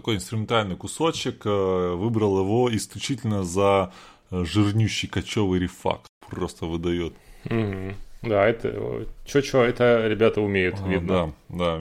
Такой 0.06 0.18
инструментальный 0.18 0.76
кусочек, 0.76 1.44
э, 1.44 1.94
выбрал 1.96 2.38
его 2.38 2.72
исключительно 2.76 3.42
за 3.42 3.92
э, 4.30 4.44
жирнющий 4.44 5.08
кочевый 5.08 5.58
рифак. 5.58 6.06
Просто 6.30 6.66
выдает. 6.66 7.12
Мгм. 7.50 7.96
Да, 8.22 8.46
это... 8.46 9.04
Чё-чё, 9.24 9.64
это 9.64 10.06
ребята 10.06 10.40
умеют, 10.40 10.76
А, 10.80 10.88
видно. 10.88 11.34
Да, 11.48 11.80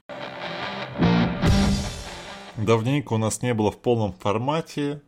Давненько 2.56 3.12
у 3.12 3.18
нас 3.18 3.42
не 3.42 3.54
было 3.54 3.70
в 3.70 3.78
полном 3.78 4.12
формате, 4.12 5.00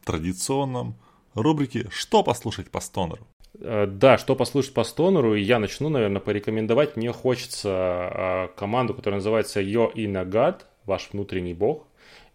в 0.00 0.06
традиционном 0.06 0.94
рубрике 1.34 1.90
«Что 1.90 2.22
послушать 2.22 2.70
по 2.70 2.80
стонеру?». 2.80 3.26
Э, 3.60 3.86
Да, 3.86 4.16
что 4.16 4.34
послушать 4.34 4.72
по 4.72 4.84
стонеру, 4.84 5.34
и 5.34 5.42
я 5.42 5.58
начну, 5.58 5.90
наверное, 5.90 6.22
порекомендовать. 6.22 6.96
Мне 6.96 7.12
хочется 7.12 7.68
э, 7.68 8.48
команду, 8.56 8.94
которая 8.94 9.18
называется 9.18 9.60
Yo 9.60 9.92
Inagad, 9.94 10.62
ваш 10.86 11.10
внутренний 11.12 11.52
бог, 11.54 11.86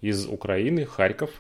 из 0.02 0.28
Украины, 0.28 0.86
Харьков. 0.86 1.32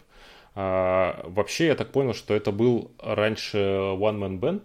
А, 0.56 1.24
Вообще, 1.26 1.68
я 1.68 1.76
так 1.76 1.92
понял, 1.92 2.14
что 2.14 2.34
это 2.34 2.52
был 2.52 2.92
раньше 3.00 3.58
One 3.58 4.20
Man 4.20 4.40
Band. 4.40 4.64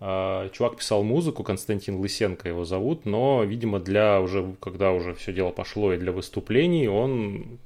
А, 0.00 0.48
Чувак 0.50 0.76
писал 0.76 1.02
музыку, 1.02 1.42
Константин 1.44 1.96
Лысенко 1.96 2.48
его 2.48 2.64
зовут, 2.64 3.04
но, 3.04 3.44
видимо, 3.44 3.80
для 3.80 4.20
уже, 4.20 4.54
когда 4.60 4.92
уже 4.92 5.14
все 5.14 5.32
дело 5.32 5.50
пошло 5.50 5.92
и 5.92 5.98
для 5.98 6.12
выступлений, 6.12 6.88
он 6.88 7.58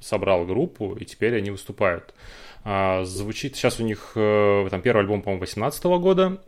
собрал 0.00 0.44
группу, 0.46 0.94
и 0.94 1.04
теперь 1.04 1.36
они 1.36 1.50
выступают. 1.50 2.14
А, 2.64 3.04
Звучит 3.04 3.56
сейчас 3.56 3.78
у 3.78 3.84
них 3.84 4.12
э, 4.14 4.68
там 4.70 4.80
первый 4.82 5.00
альбом, 5.00 5.22
по-моему, 5.22 5.40
18 5.40 5.84
года. 5.84 6.38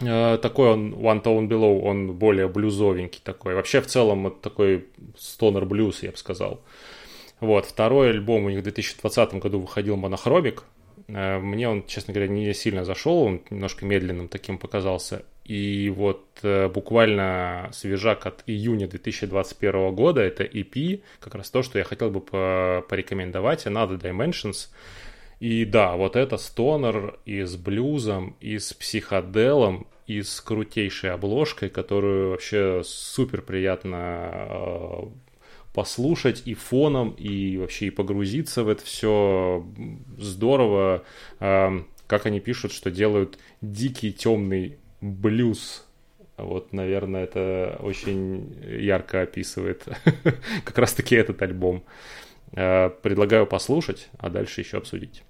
Э, 0.00 0.38
Такой 0.40 0.70
он 0.70 0.94
One 0.94 1.22
Tone 1.22 1.48
Below, 1.48 1.80
он 1.80 2.12
более 2.14 2.48
блюзовенький 2.48 3.20
такой. 3.22 3.54
Вообще 3.54 3.80
в 3.80 3.86
целом 3.86 4.28
это 4.28 4.36
такой 4.36 4.86
стонер 5.18 5.64
блюз, 5.64 6.02
я 6.02 6.10
бы 6.10 6.16
сказал. 6.16 6.60
Вот, 7.40 7.66
второй 7.66 8.10
альбом 8.10 8.44
у 8.44 8.50
них 8.50 8.60
в 8.60 8.62
2020 8.62 9.34
году 9.34 9.60
выходил 9.60 9.96
Монохромик. 9.96 10.64
Э, 11.08 11.38
Мне 11.38 11.68
он, 11.68 11.86
честно 11.86 12.14
говоря, 12.14 12.30
не 12.30 12.52
сильно 12.54 12.84
зашел, 12.84 13.22
он 13.22 13.42
немножко 13.50 13.84
медленным 13.84 14.28
таким 14.28 14.58
показался. 14.58 15.24
И 15.44 15.92
вот 15.94 16.26
э, 16.42 16.68
буквально 16.68 17.68
свежак 17.72 18.26
от 18.26 18.42
июня 18.46 18.88
2021 18.88 19.94
года, 19.94 20.22
это 20.22 20.42
EP, 20.42 21.02
как 21.20 21.34
раз 21.34 21.50
то, 21.50 21.62
что 21.62 21.78
я 21.78 21.84
хотел 21.84 22.10
бы 22.10 22.20
по- 22.20 22.84
порекомендовать, 22.88 23.66
Another 23.66 24.00
Dimensions. 24.00 24.68
И 25.38 25.64
да, 25.66 25.94
вот 25.96 26.16
это 26.16 26.38
стонер 26.38 27.18
и 27.26 27.42
с 27.42 27.56
блюзом, 27.56 28.36
и 28.40 28.58
с 28.58 28.72
психоделом, 28.72 29.86
и 30.06 30.22
с 30.22 30.40
крутейшей 30.40 31.10
обложкой, 31.12 31.68
которую 31.68 32.30
вообще 32.30 32.82
супер 32.84 33.42
приятно 33.42 34.30
э, 34.32 35.00
послушать 35.76 36.42
и 36.46 36.54
фоном, 36.54 37.10
и 37.10 37.58
вообще 37.58 37.88
и 37.88 37.90
погрузиться 37.90 38.64
в 38.64 38.68
это 38.70 38.82
все 38.82 39.62
здорово. 40.16 41.04
Э, 41.38 41.80
Как 42.06 42.24
они 42.24 42.40
пишут, 42.40 42.72
что 42.72 42.90
делают 42.90 43.38
дикий 43.60 44.10
темный 44.10 44.78
блюз. 45.02 45.86
Вот, 46.38 46.72
наверное, 46.72 47.24
это 47.24 47.76
очень 47.80 48.56
ярко 48.64 49.20
описывает 49.20 49.84
как 50.64 50.78
раз-таки 50.78 51.14
этот 51.14 51.42
альбом. 51.42 51.84
Э, 52.52 52.88
Предлагаю 53.02 53.46
послушать, 53.46 54.08
а 54.16 54.30
дальше 54.30 54.62
еще 54.62 54.78
обсудить. 54.78 55.24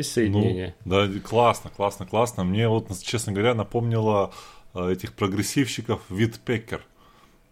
Есть 0.00 0.12
соединение? 0.12 0.74
Ну, 0.84 1.06
да, 1.06 1.20
классно, 1.20 1.70
классно, 1.70 2.06
классно. 2.06 2.44
Мне 2.44 2.68
вот, 2.68 2.86
честно 3.02 3.32
говоря, 3.32 3.54
напомнило 3.54 4.32
э, 4.74 4.92
этих 4.92 5.14
прогрессивщиков 5.14 6.00
Витпекер, 6.10 6.82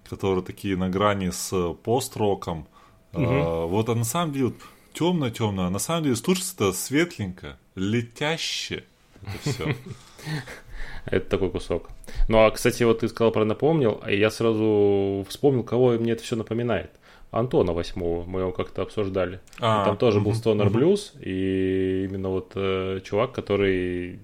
которые 0.09 0.45
такие 0.45 0.77
на 0.77 0.89
грани 0.89 1.31
с 1.31 1.75
пост-роком. 1.83 2.67
Э, 3.13 3.65
Вот, 3.67 3.89
а 3.89 3.95
на 3.95 4.05
самом 4.05 4.33
деле, 4.33 4.53
темно-темно, 4.93 5.67
а 5.67 5.71
на 5.71 5.79
самом 5.79 6.05
деле 6.05 6.17
слушается 6.17 6.55
это 6.57 6.73
светленько, 6.73 7.59
летяще. 7.75 8.85
Это 9.23 9.51
все. 9.51 9.77
Это 11.07 11.29
такой 11.31 11.51
кусок. 11.51 11.89
Ну, 12.29 12.39
а, 12.39 12.51
кстати, 12.51 12.83
вот 12.83 13.01
ты 13.01 13.09
сказал 13.09 13.33
про 13.33 13.45
напомнил, 13.45 14.01
а 14.03 14.11
я 14.11 14.31
сразу 14.31 15.25
вспомнил, 15.29 15.65
кого 15.65 15.93
мне 15.93 16.13
это 16.13 16.23
все 16.23 16.37
напоминает. 16.37 16.91
Антона 17.31 17.73
Восьмого, 17.73 18.25
мы 18.25 18.41
его 18.41 18.53
как-то 18.53 18.83
обсуждали. 18.83 19.41
А, 19.61 19.85
Там 19.85 19.97
тоже 19.99 20.19
был 20.21 20.33
мгм. 20.65 20.73
блюз, 20.73 21.13
и 21.21 22.07
именно 22.09 22.31
вот 22.31 22.53
э, 22.55 23.01
чувак, 23.05 23.33
который 23.33 24.19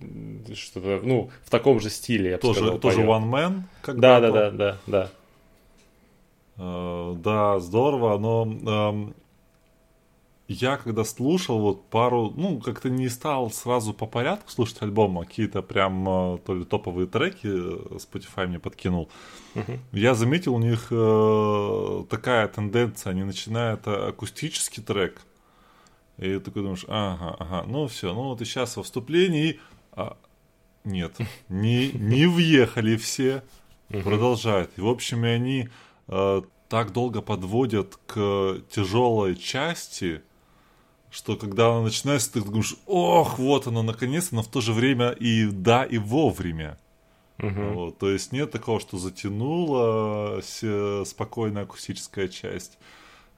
что-то, 0.54 1.00
ну, 1.02 1.30
в 1.44 1.50
таком 1.50 1.80
же 1.80 1.90
стиле, 1.90 2.30
я 2.30 2.36
бы 2.36 2.42
Тоже, 2.42 2.60
сказал, 2.60 2.78
тоже 2.78 2.96
поет. 2.96 3.08
One 3.08 3.30
Man. 3.30 3.52
Да, 3.86 4.20
да, 4.20 4.30
когда-то. 4.30 4.32
да, 4.32 4.50
да, 4.50 4.78
да. 4.86 5.10
Э, 6.56 7.14
Да, 7.18 7.60
здорово, 7.60 8.18
но 8.18 8.44
эм, 8.90 9.14
я 10.48 10.76
когда 10.76 11.04
слушал 11.04 11.58
вот 11.58 11.88
пару, 11.88 12.32
ну, 12.36 12.60
как-то 12.60 12.90
не 12.90 13.08
стал 13.08 13.50
сразу 13.50 13.94
по 13.94 14.06
порядку 14.06 14.50
слушать 14.50 14.82
альбом, 14.82 15.18
а 15.18 15.24
какие-то 15.24 15.62
прям 15.62 16.06
э, 16.08 16.38
то 16.44 16.54
ли 16.54 16.64
топовые 16.64 17.06
треки 17.06 17.46
э, 17.46 17.96
Spotify 17.96 18.46
мне 18.46 18.58
подкинул. 18.58 19.08
Я 19.92 20.14
заметил 20.14 20.54
у 20.54 20.58
них 20.58 20.88
э, 20.90 22.04
такая 22.10 22.48
тенденция, 22.48 23.12
они 23.12 23.24
начинают 23.24 23.86
э, 23.86 24.08
акустический 24.08 24.82
трек, 24.82 25.22
и 26.18 26.34
ты 26.34 26.40
такой 26.40 26.62
думаешь, 26.62 26.84
ага, 26.88 27.36
ага, 27.38 27.64
ну 27.66 27.86
все, 27.86 28.12
ну 28.12 28.24
вот 28.24 28.42
и 28.42 28.44
сейчас 28.44 28.76
во 28.76 28.82
вступлении, 28.82 29.60
а, 29.92 30.16
нет, 30.84 31.16
не, 31.48 31.90
не 31.92 32.26
въехали 32.26 32.96
все, 32.96 33.42
продолжают. 33.88 34.70
И, 34.76 34.82
в 34.82 34.88
общем, 34.88 35.24
и 35.24 35.28
они 35.28 35.68
э, 36.08 36.42
так 36.68 36.92
долго 36.92 37.22
подводят 37.22 37.98
к 38.06 38.60
тяжелой 38.70 39.36
части, 39.36 40.22
что 41.14 41.36
когда 41.36 41.70
она 41.70 41.82
начинается, 41.82 42.32
ты 42.32 42.40
думаешь, 42.40 42.74
ох, 42.86 43.38
вот 43.38 43.68
она 43.68 43.84
наконец-то, 43.84 44.34
но 44.34 44.42
в 44.42 44.48
то 44.48 44.60
же 44.60 44.72
время 44.72 45.10
и 45.10 45.46
да, 45.46 45.84
и 45.84 45.96
вовремя. 45.96 46.76
Вот, 47.38 47.98
то 47.98 48.10
есть 48.10 48.32
нет 48.32 48.50
такого, 48.50 48.80
что 48.80 48.98
затянула 48.98 50.40
спокойная 51.04 51.62
акустическая 51.62 52.26
часть. 52.26 52.78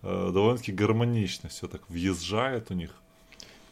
Э, 0.03 0.31
довольно-таки 0.33 0.73
гармонично 0.73 1.49
все 1.49 1.67
так 1.67 1.83
въезжает 1.89 2.71
у 2.71 2.75
них. 2.75 2.91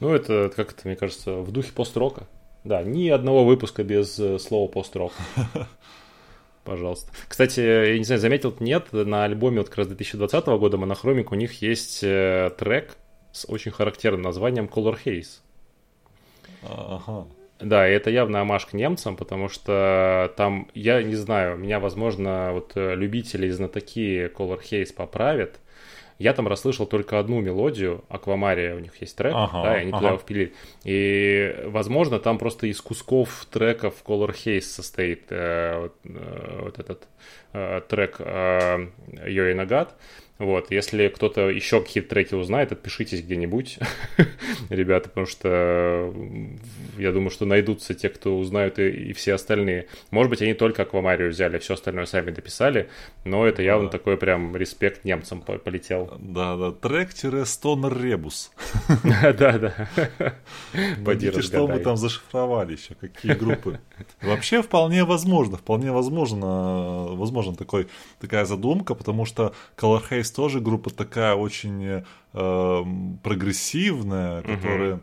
Ну, 0.00 0.10
это 0.10 0.52
как 0.54 0.72
это, 0.72 0.82
мне 0.84 0.96
кажется, 0.96 1.36
в 1.38 1.50
духе 1.50 1.72
пост-рока. 1.72 2.26
Да, 2.62 2.82
ни 2.82 3.08
одного 3.08 3.44
выпуска 3.44 3.84
без 3.84 4.18
э, 4.18 4.38
слова 4.38 4.68
пост-рок. 4.68 5.12
Пожалуйста. 6.64 7.10
Кстати, 7.28 7.60
я 7.60 7.98
не 7.98 8.04
знаю, 8.04 8.20
заметил, 8.20 8.54
нет, 8.60 8.92
на 8.92 9.24
альбоме 9.24 9.58
вот 9.58 9.68
как 9.68 9.78
раз 9.78 9.88
2020 9.88 10.46
года 10.46 10.76
Монохромик 10.76 11.32
у 11.32 11.34
них 11.34 11.60
есть 11.62 12.00
э, 12.02 12.50
трек 12.58 12.96
с 13.34 13.44
очень 13.48 13.72
характерным 13.72 14.22
названием 14.22 14.66
Color 14.66 14.96
Haze. 15.04 15.40
Ага. 16.62 17.26
Да, 17.60 17.88
и 17.88 17.92
это 17.92 18.10
явно 18.10 18.40
амаш 18.40 18.66
к 18.66 18.72
немцам, 18.72 19.16
потому 19.16 19.48
что 19.48 20.32
там, 20.36 20.68
я 20.74 21.02
не 21.02 21.14
знаю, 21.14 21.56
меня, 21.56 21.80
возможно, 21.80 22.50
вот 22.52 22.72
э, 22.74 22.94
любители 22.94 23.46
и 23.46 23.50
знатоки 23.50 24.26
Color 24.26 24.60
Haze 24.62 24.94
поправят. 24.94 25.60
Я 26.18 26.32
там 26.32 26.46
расслышал 26.46 26.86
только 26.86 27.18
одну 27.18 27.40
мелодию, 27.40 28.04
Аквамария, 28.08 28.76
у 28.76 28.78
них 28.78 29.00
есть 29.00 29.16
трек, 29.16 29.32
Ага, 29.34 29.62
да, 29.62 29.76
и 29.76 29.80
они 29.80 29.90
туда 29.90 29.98
ага. 29.98 30.08
его 30.08 30.18
впилили. 30.18 30.54
И, 30.84 31.62
возможно, 31.66 32.20
там 32.20 32.38
просто 32.38 32.68
из 32.68 32.80
кусков 32.80 33.46
треков 33.50 33.94
Color 34.06 34.32
Haze 34.32 34.60
состоит 34.60 35.24
э, 35.30 35.80
вот, 35.80 35.94
э, 36.04 36.60
вот 36.62 36.78
этот 36.78 37.08
э, 37.52 37.80
трек 37.88 38.16
э, 38.20 38.86
Йои 39.26 39.54
Нагат. 39.54 39.96
Вот, 40.44 40.70
если 40.70 41.08
кто-то 41.08 41.48
еще 41.48 41.80
какие-то 41.80 42.10
треки 42.10 42.34
узнает, 42.34 42.70
отпишитесь 42.72 43.22
где-нибудь, 43.22 43.78
ребята, 44.68 45.08
потому 45.08 45.26
что 45.26 46.12
я 46.98 47.12
думаю, 47.12 47.30
что 47.30 47.46
найдутся 47.46 47.94
те, 47.94 48.10
кто 48.10 48.36
узнают 48.38 48.78
и, 48.78 48.88
и 48.90 49.12
все 49.14 49.34
остальные. 49.34 49.86
Может 50.10 50.28
быть, 50.30 50.42
они 50.42 50.52
только 50.54 50.82
Аквамарию 50.82 51.30
взяли, 51.30 51.58
все 51.58 51.74
остальное 51.74 52.04
сами 52.06 52.30
дописали, 52.30 52.90
но 53.24 53.46
это 53.46 53.62
явно 53.62 53.86
Да. 53.88 53.92
такой 53.92 54.16
прям 54.18 54.54
респект 54.54 55.04
немцам 55.04 55.40
по- 55.40 55.58
полетел. 55.58 56.12
Да, 56.20 56.56
да, 56.56 56.72
трек-стонер 56.72 57.96
ребус. 58.02 58.52
Да-да. 59.02 59.88
Поди 61.04 61.26
Видите, 61.26 61.42
что 61.42 61.66
мы 61.66 61.78
там 61.78 61.96
зашифровали 61.96 62.72
еще, 62.72 62.94
какие 62.94 63.32
группы. 63.32 63.80
Вообще 64.20 64.62
вполне 64.62 65.04
возможно, 65.04 65.56
вполне 65.56 65.90
возможно, 65.92 67.06
возможно 67.10 67.54
такой, 67.54 67.86
такая 68.20 68.44
задумка, 68.44 68.94
потому 68.94 69.24
что 69.24 69.54
Color 69.76 70.02
Haze 70.10 70.33
тоже 70.34 70.60
группа 70.60 70.90
такая 70.90 71.34
очень 71.34 72.04
э, 72.32 72.84
прогрессивная, 73.22 74.42
которая 74.42 75.00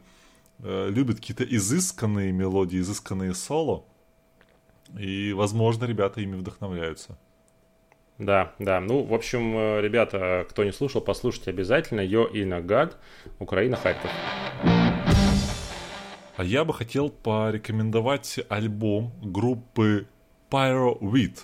э, 0.59 0.89
любит 0.89 1.17
какие-то 1.17 1.43
изысканные 1.43 2.31
мелодии, 2.31 2.79
изысканные 2.79 3.33
соло. 3.33 3.85
И, 4.97 5.33
возможно, 5.33 5.85
ребята 5.85 6.21
ими 6.21 6.35
вдохновляются. 6.35 7.17
Да, 8.17 8.53
да. 8.59 8.79
Ну, 8.79 9.03
в 9.03 9.13
общем, 9.13 9.57
э, 9.57 9.81
ребята, 9.81 10.45
кто 10.49 10.63
не 10.63 10.71
слушал, 10.71 11.01
послушайте 11.01 11.49
обязательно. 11.49 12.01
Йо 12.01 12.25
и 12.25 12.45
Нагад, 12.45 12.97
Украина, 13.39 13.77
Харьков. 13.77 14.11
А 16.37 16.43
я 16.43 16.65
бы 16.65 16.73
хотел 16.73 17.09
порекомендовать 17.09 18.39
альбом 18.49 19.11
группы 19.21 20.07
Pyro 20.49 20.99
Weed. 20.99 21.37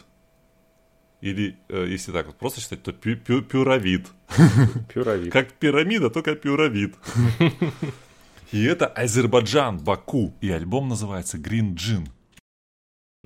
Или, 1.21 1.57
э, 1.69 1.87
если 1.89 2.11
так 2.11 2.27
вот 2.27 2.35
просто 2.37 2.61
читать, 2.61 2.83
то 2.83 2.91
пю- 2.93 3.17
пю- 3.17 3.41
пюровид. 3.41 4.07
Пюровид. 4.93 5.31
Как 5.33 5.53
пирамида, 5.53 6.09
только 6.09 6.35
пюровид. 6.35 6.95
И 8.51 8.63
это 8.63 8.87
Азербайджан, 8.87 9.79
Баку. 9.79 10.33
И 10.41 10.49
альбом 10.49 10.87
называется 10.89 11.37
Green 11.37 11.73
Gin. 11.75 12.07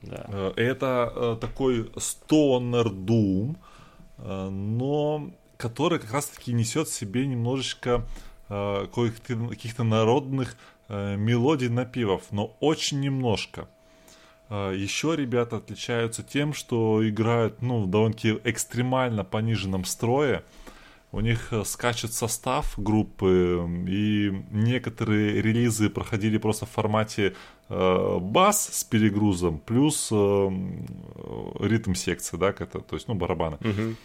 Да. 0.01 0.25
Э, 0.29 0.53
Это 0.55 1.11
э, 1.15 1.37
такой 1.41 1.91
стонер 1.97 2.87
э, 4.17 4.49
но 4.49 5.31
который 5.57 5.99
как 5.99 6.11
раз-таки 6.13 6.53
несет 6.53 6.87
в 6.87 6.93
себе 6.93 7.27
немножечко 7.27 8.07
каких-то, 8.47 9.83
народных 9.83 10.57
мелодий 10.89 11.69
напевов, 11.69 12.23
но 12.31 12.57
очень 12.59 12.99
немножко. 12.99 13.69
Э, 14.51 14.73
Еще 14.75 15.15
ребята 15.15 15.57
отличаются 15.57 16.23
тем, 16.23 16.53
что 16.53 17.07
играют 17.07 17.61
ну, 17.61 17.81
в 17.81 17.89
довольно-таки 17.89 18.37
экстремально 18.43 19.23
пониженном 19.23 19.85
строе. 19.85 20.43
У 21.13 21.21
них 21.21 21.51
э, 21.51 21.63
скачет 21.63 22.13
состав 22.13 22.73
группы, 22.77 23.65
и 23.87 24.31
некоторые 24.51 25.41
релизы 25.41 25.89
проходили 25.89 26.37
просто 26.37 26.65
в 26.65 26.69
формате 26.69 27.33
э, 27.69 28.17
бас 28.19 28.69
с 28.71 28.83
перегрузом, 28.83 29.59
плюс 29.59 30.09
э, 30.11 30.15
э, 30.15 31.67
ритм 31.67 31.93
секции, 31.95 32.37
да, 32.37 32.49
это, 32.49 32.79
то 32.79 32.95
есть, 32.95 33.07
ну, 33.07 33.15
барабаны. 33.15 33.57
Мгм. 33.61 33.95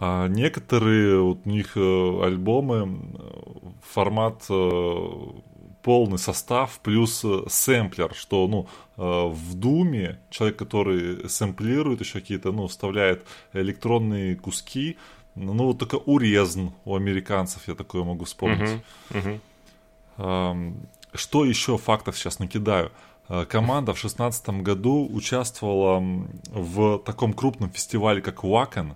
А 0.00 0.28
некоторые 0.28 1.20
вот 1.20 1.40
у 1.44 1.48
них 1.48 1.76
э, 1.76 2.20
альбомы 2.22 2.98
э, 3.18 3.28
формат 3.82 4.44
э, 4.48 5.10
полный 5.82 6.18
состав 6.18 6.80
плюс 6.82 7.24
э, 7.24 7.42
сэмплер, 7.48 8.14
что 8.14 8.46
ну 8.48 8.68
э, 8.96 9.28
в 9.28 9.54
Думе 9.54 10.18
человек, 10.30 10.58
который 10.58 11.28
сэмплирует 11.28 12.00
еще 12.00 12.20
какие-то, 12.20 12.52
ну 12.52 12.66
вставляет 12.66 13.24
электронные 13.52 14.36
куски, 14.36 14.96
ну 15.34 15.64
вот 15.64 15.78
только 15.78 15.96
урезн 15.96 16.70
у 16.84 16.96
американцев 16.96 17.68
я 17.68 17.74
такое 17.74 18.04
могу 18.04 18.24
вспомнить. 18.24 18.82
Мгм. 19.10 19.40
Ам, 20.16 20.76
Что 21.14 21.44
еще 21.44 21.78
фактов 21.78 22.18
сейчас 22.18 22.38
накидаю? 22.38 22.90
Э, 23.28 23.44
Команда 23.44 23.92
в 23.94 23.98
шестнадцатом 23.98 24.62
году 24.62 25.08
участвовала 25.10 26.02
в 26.50 26.98
таком 26.98 27.32
крупном 27.32 27.70
фестивале, 27.70 28.20
как 28.20 28.44
Wacken. 28.44 28.94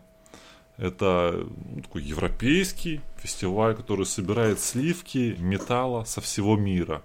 Это 0.79 1.47
ну, 1.75 1.83
такой 1.83 2.03
европейский 2.03 3.01
фестиваль, 3.17 3.75
который 3.75 4.07
собирает 4.07 4.59
сливки 4.59 5.37
металла 5.39 6.05
со 6.05 6.21
всего 6.21 6.57
мира. 6.57 7.03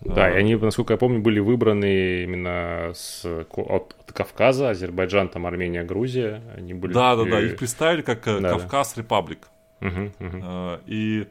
Да, 0.00 0.26
А, 0.26 0.30
и 0.30 0.36
они, 0.36 0.54
насколько 0.56 0.92
я 0.92 0.98
помню, 0.98 1.20
были 1.20 1.40
выбраны 1.40 2.24
именно 2.24 2.92
с, 2.94 3.24
от, 3.24 3.56
от 3.58 4.12
Кавказа, 4.12 4.70
Азербайджан, 4.70 5.28
там 5.28 5.46
Армения, 5.46 5.82
Грузия. 5.82 6.42
Они 6.56 6.74
были... 6.74 6.92
Да, 6.92 7.16
да, 7.16 7.24
да, 7.24 7.40
их 7.40 7.56
представили 7.56 8.02
как 8.02 8.26
э, 8.28 8.34
Да, 8.34 8.40
да. 8.40 8.50
Кавказ 8.50 8.96
Репаблик. 8.98 9.48
Мгм, 9.80 10.12
мгм. 10.18 10.42
Э, 10.44 10.78
И 10.86 11.26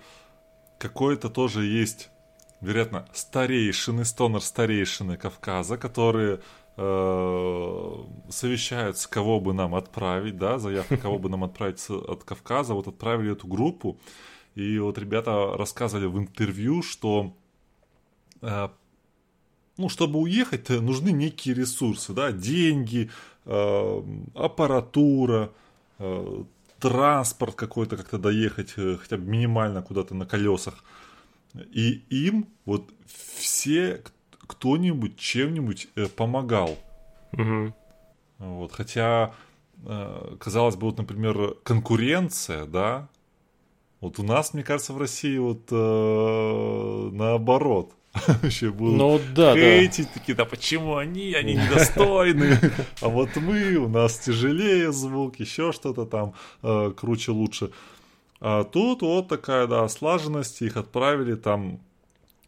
какой-то 0.79 1.29
тоже 1.29 1.65
есть, 1.65 2.09
вероятно, 2.61 3.05
старейшины, 3.13 4.05
стонер 4.05 4.41
старейшины 4.41 5.17
Кавказа, 5.17 5.77
которые 5.77 6.39
совещаются, 6.75 9.07
кого 9.07 9.39
бы 9.39 9.53
нам 9.53 9.75
отправить, 9.75 10.37
да, 10.37 10.57
заявка, 10.57 10.97
кого 10.97 11.19
бы 11.19 11.29
нам 11.29 11.43
отправить 11.43 11.85
от 11.89 12.23
Кавказа, 12.23 12.73
вот 12.73 12.87
отправили 12.87 13.33
эту 13.33 13.47
группу, 13.47 13.99
и 14.55 14.79
вот 14.79 14.97
ребята 14.97 15.55
рассказывали 15.55 16.05
в 16.05 16.17
интервью, 16.17 16.83
что 16.83 17.33
э, 18.41 18.69
ну, 19.77 19.89
чтобы 19.89 20.19
уехать, 20.19 20.69
э, 20.69 20.79
нужны 20.79 21.11
некие 21.11 21.55
ресурсы, 21.55 22.13
да, 22.13 22.31
деньги, 22.31 23.09
э, 23.45 24.03
аппаратура, 24.35 25.51
э, 25.99 26.43
транспорт 26.79 27.55
какой-то, 27.55 27.97
как-то 27.97 28.17
доехать 28.17 28.73
э, 28.77 28.97
хотя 29.01 29.17
бы 29.17 29.25
минимально 29.25 29.81
куда-то 29.81 30.13
на 30.13 30.25
колесах. 30.25 30.83
И 31.71 32.03
им 32.09 32.47
вот 32.65 32.91
все, 33.37 34.03
кто-нибудь 34.47 35.17
чем-нибудь 35.17 35.87
э, 35.95 36.07
помогал. 36.07 36.77
Мгм. 37.31 37.73
Вот, 38.39 38.71
хотя, 38.71 39.33
э, 39.85 40.35
казалось 40.39 40.75
бы, 40.75 40.87
вот, 40.87 40.97
например, 40.97 41.55
конкуренция, 41.63 42.65
да, 42.65 43.07
вот 44.01 44.19
у 44.19 44.23
нас, 44.23 44.53
мне 44.53 44.63
кажется, 44.63 44.91
в 44.91 44.97
России 44.97 45.37
вот 45.37 45.61
э, 45.71 47.09
наоборот. 47.13 47.93
Вообще 48.27 48.69
будут 48.69 48.97
Ну 48.97 49.19
да, 49.33 49.53
да. 49.53 49.55
хейтить, 49.55 50.11
такие, 50.13 50.35
да 50.35 50.45
почему 50.45 50.97
они, 50.97 51.33
они 51.33 51.55
недостойны, 51.55 52.59
а 53.01 53.07
вот 53.07 53.29
мы, 53.37 53.75
у 53.77 53.87
нас 53.87 54.19
тяжелее 54.19 54.91
звук, 54.91 55.39
еще 55.39 55.71
что-то 55.71 56.05
там 56.05 56.33
э, 56.61 56.91
круче, 56.95 57.31
лучше. 57.31 57.71
А 58.41 58.65
тут 58.65 59.03
вот 59.03 59.29
такая, 59.29 59.67
да, 59.67 59.87
слаженность, 59.87 60.61
их 60.61 60.75
отправили 60.75 61.35
там 61.35 61.79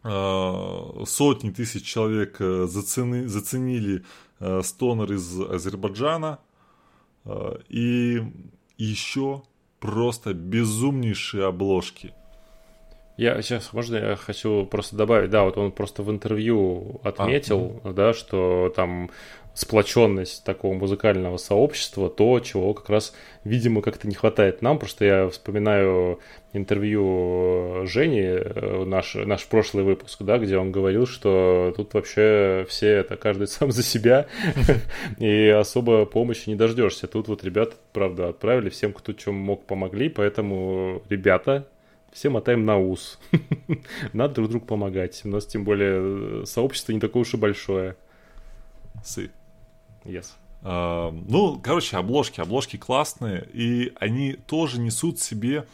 сотни 0.05 1.49
тысяч 1.49 1.83
человек 1.83 2.37
э, 2.39 2.67
зацени- 2.67 3.25
заценили 3.25 4.03
э, 4.39 4.61
стонер 4.63 5.13
из 5.13 5.41
Азербайджана, 5.41 6.39
э, 7.25 7.57
и 7.69 8.21
еще 8.77 9.43
просто 9.79 10.33
безумнейшие 10.33 11.45
обложки. 11.45 12.13
Я 13.17 13.41
сейчас, 13.41 13.71
можно 13.71 13.95
я 13.95 14.15
хочу 14.15 14.65
просто 14.65 14.95
добавить, 14.97 15.29
да, 15.29 15.43
вот 15.43 15.57
он 15.57 15.71
просто 15.71 16.03
в 16.03 16.11
интервью 16.11 16.99
отметил, 17.03 17.81
да, 17.83 18.13
что 18.13 18.73
там 18.75 19.09
сплоченность 19.55 20.43
такого 20.43 20.73
музыкального 20.73 21.37
сообщества, 21.37 22.09
то, 22.09 22.39
чего 22.41 22.73
как 22.73 22.89
раз, 22.89 23.15
видимо, 23.45 23.81
как-то 23.81 24.07
не 24.07 24.13
хватает 24.13 24.61
нам. 24.61 24.77
Просто 24.77 25.05
я 25.05 25.29
вспоминаю 25.29 26.19
интервью 26.51 27.85
Жени, 27.85 28.21
э, 28.21 28.83
наш, 28.85 29.15
наш 29.15 29.45
прошлый 29.47 29.85
выпуск, 29.85 30.21
да, 30.23 30.37
где 30.37 30.57
он 30.57 30.73
говорил, 30.73 31.07
что 31.07 31.73
тут 31.75 31.93
вообще 31.93 32.65
все 32.69 32.89
это 32.89 33.15
каждый 33.15 33.47
сам 33.47 33.71
за 33.71 33.81
себя, 33.81 34.27
и 35.17 35.47
особо 35.47 36.05
помощи 36.05 36.49
не 36.49 36.55
дождешься. 36.55 37.07
Тут 37.07 37.29
вот 37.29 37.43
ребята, 37.45 37.75
правда, 37.93 38.29
отправили 38.29 38.69
всем, 38.69 38.91
кто 38.91 39.13
чем 39.13 39.35
мог, 39.35 39.65
помогли, 39.65 40.09
поэтому, 40.09 41.01
ребята, 41.09 41.65
все 42.11 42.29
мотаем 42.29 42.65
на 42.65 42.77
ус. 42.77 43.19
Надо 44.13 44.35
друг 44.35 44.49
другу 44.49 44.65
помогать. 44.65 45.21
У 45.23 45.29
нас 45.29 45.45
тем 45.45 45.63
более 45.63 46.41
э, 46.41 46.45
сообщество 46.45 46.91
не 46.91 46.99
такое 46.99 47.21
уж 47.21 47.33
и 47.33 47.37
большое. 47.37 47.95
Сы. 49.03 49.31
Yes. 50.05 50.27
А, 50.61 51.11
ну, 51.11 51.59
короче, 51.59 51.97
обложки, 51.97 52.41
обложки 52.41 52.77
классные, 52.77 53.47
и 53.53 53.93
они 53.99 54.33
тоже 54.33 54.79
несут 54.79 55.19
в 55.19 55.23
себе 55.23 55.67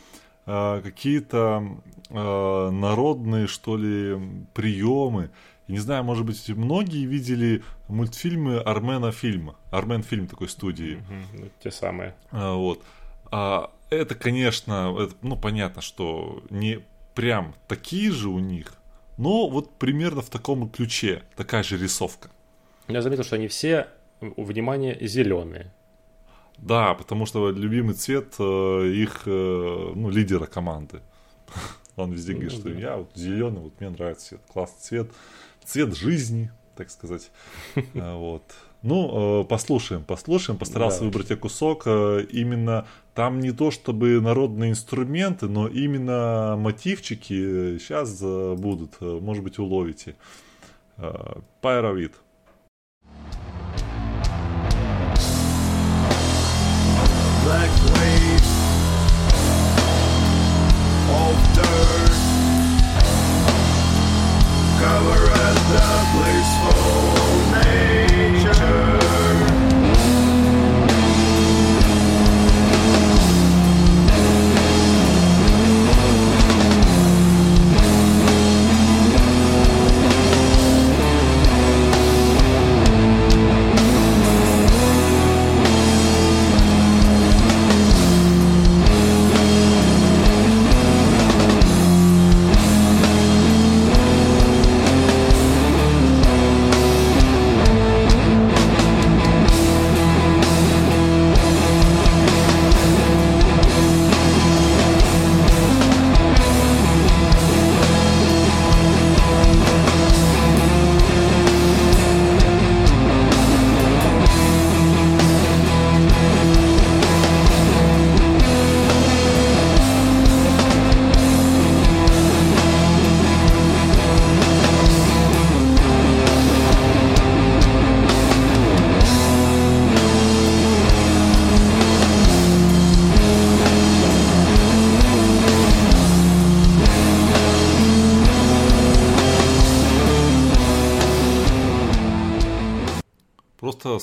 а, 0.45 0.82
какие-то 0.82 1.63
а, 2.09 2.69
народные, 2.71 3.47
что 3.47 3.77
ли, 3.77 4.17
приемы. 4.53 5.29
Я 5.67 5.75
не 5.75 5.79
знаю, 5.79 6.03
может 6.03 6.25
быть, 6.25 6.49
многие 6.49 7.05
видели 7.05 7.63
мультфильмы 7.88 8.59
Армена 8.59 9.11
фильма. 9.11 9.55
Армен 9.71 10.03
фильм 10.03 10.27
такой 10.27 10.49
студии. 10.49 11.01
Ну, 11.34 11.49
те 11.63 11.71
самые. 11.71 12.15
А, 12.32 12.55
вот. 12.55 12.84
А, 13.32 13.71
это, 13.89 14.15
конечно, 14.15 14.95
это, 14.99 15.15
ну, 15.21 15.38
понятно, 15.38 15.82
что 15.82 16.43
не 16.49 16.82
прям 17.15 17.55
такие 17.67 18.11
же 18.11 18.29
у 18.29 18.39
них, 18.39 18.73
но 19.17 19.47
вот 19.47 19.71
примерно 19.77 20.21
в 20.21 20.29
таком 20.29 20.69
ключе, 20.69 21.23
такая 21.36 21.63
же 21.63 21.77
рисовка. 21.77 22.29
Я 22.88 23.01
заметил, 23.01 23.23
что 23.23 23.36
они 23.36 23.47
все, 23.47 23.88
внимание, 24.22 24.97
зеленые. 25.07 25.72
Да, 26.57 26.93
потому 26.93 27.26
что 27.26 27.49
любимый 27.49 27.93
цвет 27.95 28.36
э, 28.39 28.88
их, 28.93 29.24
э, 29.26 29.91
ну, 29.95 30.09
лидера 30.09 30.45
команды. 30.45 31.01
Он 31.95 32.11
везде 32.11 32.34
говорит, 32.34 32.51
Ну 32.53 32.59
что 32.59 32.69
да. 32.69 32.80
я 32.80 32.97
вот 32.97 33.11
зеленый, 33.15 33.61
вот 33.61 33.80
мне 33.80 33.89
нравится 33.89 34.28
цвет, 34.30 34.41
классный 34.47 34.80
цвет, 34.82 35.11
цвет 35.65 35.95
жизни, 35.95 36.51
так 36.76 36.89
сказать. 36.91 37.32
А, 37.95 38.15
Вот. 38.17 38.43
Ну, 38.84 39.41
э, 39.41 39.45
послушаем, 39.45 40.03
послушаем. 40.03 40.57
Постарался 40.57 41.03
выбрать 41.03 41.30
я 41.30 41.36
кусок. 41.36 41.84
э, 41.86 42.26
Именно 42.32 42.88
там 43.13 43.39
не 43.39 43.51
то 43.51 43.69
чтобы 43.72 44.19
народные 44.22 44.72
инструменты, 44.72 45.47
но 45.47 45.67
именно 45.67 46.55
мотивчики 46.57 47.78
сейчас 47.80 48.19
будут. 48.22 48.93
э, 49.01 49.19
Может 49.22 49.43
быть, 49.43 49.59
уловите. 49.59 50.15
Э, 50.97 51.39
Пайровид. 51.61 52.13
dirt. 61.53 62.17
Cover 64.81 65.21
us 65.31 65.61
up, 65.81 66.05
please. 66.13 66.80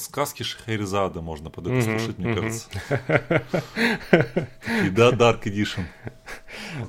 Сказки 0.04 0.42
Шахерезада 0.42 1.20
можно 1.20 1.50
под 1.50 1.68
это 1.68 1.82
слушать, 1.82 2.18
мне 2.18 2.34
кажется. 2.34 2.68
И 4.84 4.90
да, 4.90 5.10
Dark 5.10 5.42
Edition. 5.44 5.84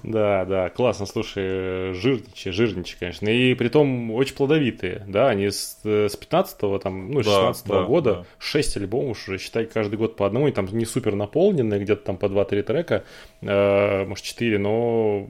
Да, 0.03 0.45
да, 0.45 0.69
классно, 0.69 1.05
слушай, 1.05 1.93
жирничие, 1.93 2.51
жирничие, 2.51 2.97
конечно. 2.99 3.27
И 3.27 3.53
при 3.53 3.69
том 3.69 4.11
очень 4.11 4.35
плодовитые, 4.35 5.03
да, 5.07 5.29
они 5.29 5.49
с, 5.49 5.79
с 5.83 6.17
15-го, 6.17 6.77
там, 6.79 7.11
ну, 7.11 7.21
Да, 7.21 7.53
16 7.53 7.67
да, 7.67 7.83
года, 7.83 8.13
да. 8.13 8.25
6 8.39 8.77
альбомов 8.77 9.27
уже, 9.27 9.37
считай, 9.37 9.65
каждый 9.65 9.95
год 9.97 10.15
по 10.15 10.25
одному, 10.25 10.47
и 10.47 10.51
там 10.51 10.67
не 10.71 10.85
супер 10.85 11.15
наполненные, 11.15 11.79
где-то 11.79 12.03
там 12.03 12.17
по 12.17 12.25
2-3 12.25 12.63
трека, 12.63 13.03
э, 13.41 14.05
может, 14.05 14.23
4, 14.23 14.57
но 14.57 15.27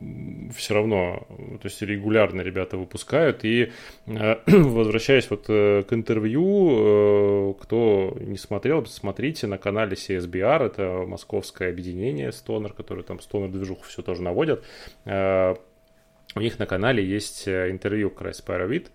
все 0.55 0.73
равно, 0.73 1.27
то 1.29 1.65
есть 1.65 1.81
регулярно 1.81 2.41
ребята 2.41 2.77
выпускают, 2.77 3.45
и 3.45 3.71
э, 4.07 4.35
возвращаясь 4.47 5.29
вот 5.29 5.45
э, 5.47 5.83
к 5.87 5.93
интервью, 5.93 7.51
э, 7.51 7.53
кто 7.61 8.17
не 8.19 8.37
смотрел, 8.37 8.85
смотрите 8.85 9.47
на 9.47 9.57
канале 9.57 9.93
CSBR, 9.93 10.65
это 10.65 11.05
московское 11.07 11.69
объединение 11.69 12.29
Stoner, 12.29 12.73
которое 12.73 13.03
там 13.03 13.17
Stoner 13.17 13.49
движуху 13.49 13.83
все 13.83 14.01
тоже 14.01 14.21
наводят. 14.21 14.38
Э, 15.05 15.55
У 16.35 16.39
них 16.39 16.59
на 16.59 16.65
канале 16.65 17.03
есть 17.03 17.47
э, 17.47 17.71
интервью 17.71 18.09
как 18.09 18.21
раз 18.21 18.43
Pyrovit, 18.45 18.87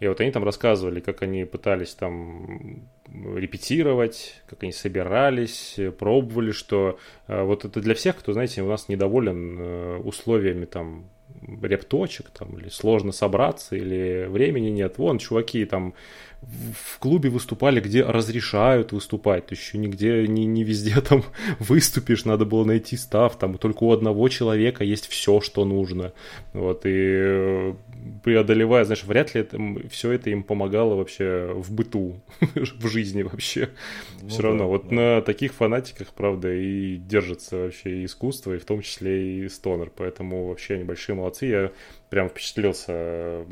и 0.00 0.08
вот 0.08 0.20
они 0.20 0.32
там 0.32 0.44
рассказывали, 0.44 1.00
как 1.00 1.22
они 1.22 1.44
пытались 1.44 1.94
там 1.94 2.88
репетировать, 3.36 4.42
как 4.46 4.62
они 4.62 4.72
собирались, 4.72 5.78
э, 5.78 5.90
пробовали, 5.90 6.50
что 6.50 6.98
вот 7.28 7.64
это 7.64 7.80
для 7.80 7.94
всех, 7.94 8.16
кто, 8.16 8.32
знаете, 8.32 8.62
у 8.62 8.68
нас 8.68 8.88
недоволен 8.88 10.00
условиями 10.04 10.64
там 10.64 11.08
репточек, 11.62 12.30
там, 12.30 12.58
или 12.58 12.68
сложно 12.68 13.12
собраться, 13.12 13.76
или 13.76 14.26
времени 14.28 14.70
нет. 14.70 14.98
Вон, 14.98 15.18
чуваки 15.18 15.64
там 15.64 15.94
в 16.42 16.98
клубе 16.98 17.30
выступали, 17.30 17.80
где 17.80 18.02
разрешают 18.02 18.92
выступать, 18.92 19.46
ты 19.46 19.54
еще 19.54 19.78
нигде, 19.78 20.26
не, 20.26 20.44
не 20.44 20.64
везде 20.64 21.00
там 21.08 21.24
выступишь, 21.58 22.24
надо 22.24 22.44
было 22.44 22.64
найти 22.64 22.96
став, 22.96 23.38
там 23.38 23.58
только 23.58 23.84
у 23.84 23.92
одного 23.92 24.28
человека 24.28 24.84
есть 24.84 25.06
все, 25.06 25.40
что 25.40 25.64
нужно. 25.64 26.12
Вот, 26.52 26.84
и 26.84 26.90
э, 26.92 27.74
преодолевая, 28.24 28.84
знаешь, 28.84 29.04
вряд 29.04 29.34
ли 29.34 29.46
все 29.90 30.12
это 30.12 30.30
им 30.30 30.42
помогало 30.42 30.94
вообще 30.94 31.52
в 31.54 31.72
быту, 31.72 32.20
в 32.54 32.88
жизни 32.88 33.22
вообще. 33.22 33.70
Ну 34.20 34.28
Все 34.28 34.42
да, 34.42 34.48
равно, 34.48 34.68
вот 34.68 34.88
да. 34.88 34.94
на 34.94 35.22
таких 35.22 35.54
фанатиках, 35.54 36.08
правда, 36.08 36.52
и 36.52 36.96
держится 36.96 37.56
вообще 37.56 38.00
и 38.00 38.04
искусство, 38.04 38.54
и 38.54 38.58
в 38.58 38.64
том 38.64 38.82
числе 38.82 39.44
и 39.44 39.48
стонер, 39.48 39.90
поэтому 39.94 40.48
вообще 40.48 40.74
они 40.74 40.84
большие 40.84 41.16
молодцы, 41.16 41.46
я 41.46 41.72
прям 42.10 42.28
впечатлился, 42.28 43.46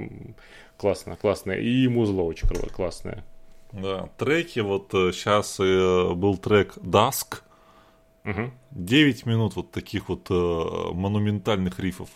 классно, 0.81 1.17
классно, 1.17 1.53
и 1.53 1.87
музло 1.89 2.23
очень 2.23 2.49
круто, 2.49 2.71
классное. 2.71 3.25
Да, 3.73 4.09
треки, 4.17 4.61
вот 4.61 4.89
сейчас 4.91 5.59
был 5.59 6.37
трек 6.39 6.77
Dusk, 6.79 7.43
Мгм. 8.25 8.53
9 8.73 9.27
минут 9.27 9.57
вот 9.57 9.71
таких 9.71 10.09
вот 10.09 10.27
э, 10.31 10.35
монументальных 10.93 11.79
рифов. 11.81 12.11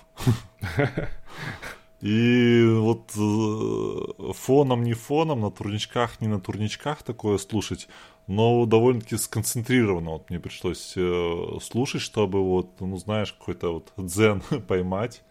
И 2.01 2.67
вот 2.67 3.13
э, 3.17 4.33
фоном 4.35 4.83
не 4.85 4.93
фоном, 4.93 5.41
на 5.41 5.51
турничках 5.51 6.21
не 6.21 6.29
на 6.29 6.41
турничках 6.41 7.03
такое 7.03 7.39
слушать, 7.39 7.89
но 8.27 8.65
довольно-таки 8.65 9.17
сконцентрированно 9.17 10.13
вот 10.13 10.31
мне 10.31 10.41
пришлось 10.41 10.95
э, 10.97 11.59
слушать, 11.61 12.01
чтобы 12.01 12.43
вот, 12.43 12.81
ну 12.81 12.97
знаешь, 12.97 13.33
какой-то 13.33 13.75
вот 13.75 13.93
дзен 13.97 14.41
поймать. 14.69 15.23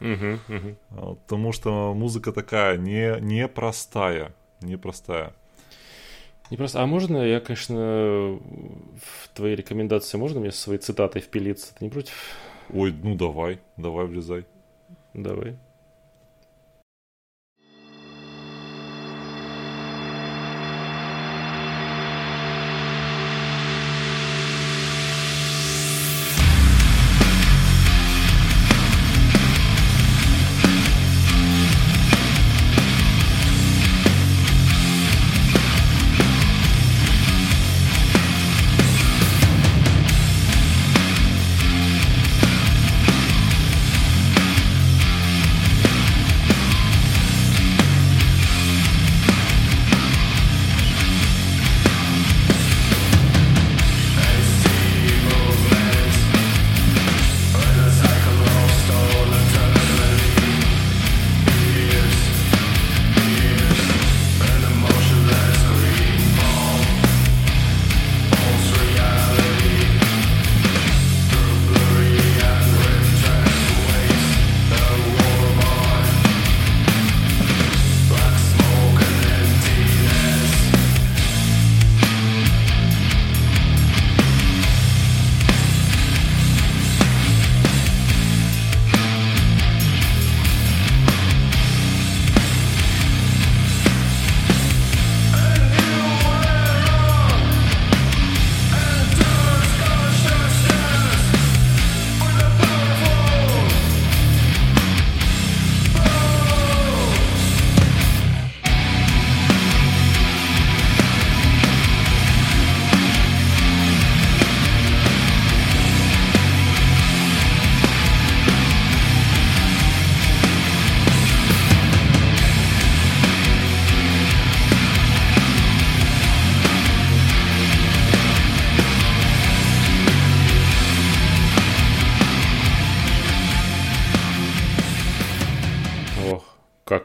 А, 0.91 1.15
потому 1.15 1.51
что 1.51 1.93
музыка 1.93 2.31
такая 2.31 2.77
не 2.77 3.19
непростая, 3.19 4.33
непростая. 4.61 5.33
Не 6.51 6.57
просто, 6.57 6.83
а 6.83 6.85
можно 6.85 7.17
я, 7.17 7.39
конечно, 7.39 7.75
в 7.75 9.29
твои 9.33 9.55
рекомендации, 9.55 10.17
можно 10.17 10.39
мне 10.39 10.51
своей 10.51 10.79
цитатой 10.79 11.21
впилиться? 11.21 11.73
Ты 11.73 11.85
не 11.85 11.89
против? 11.89 12.13
Ой, 12.71 12.93
ну 13.01 13.15
давай, 13.15 13.59
давай 13.77 14.05
влезай. 14.05 14.45
Давай. 15.13 15.57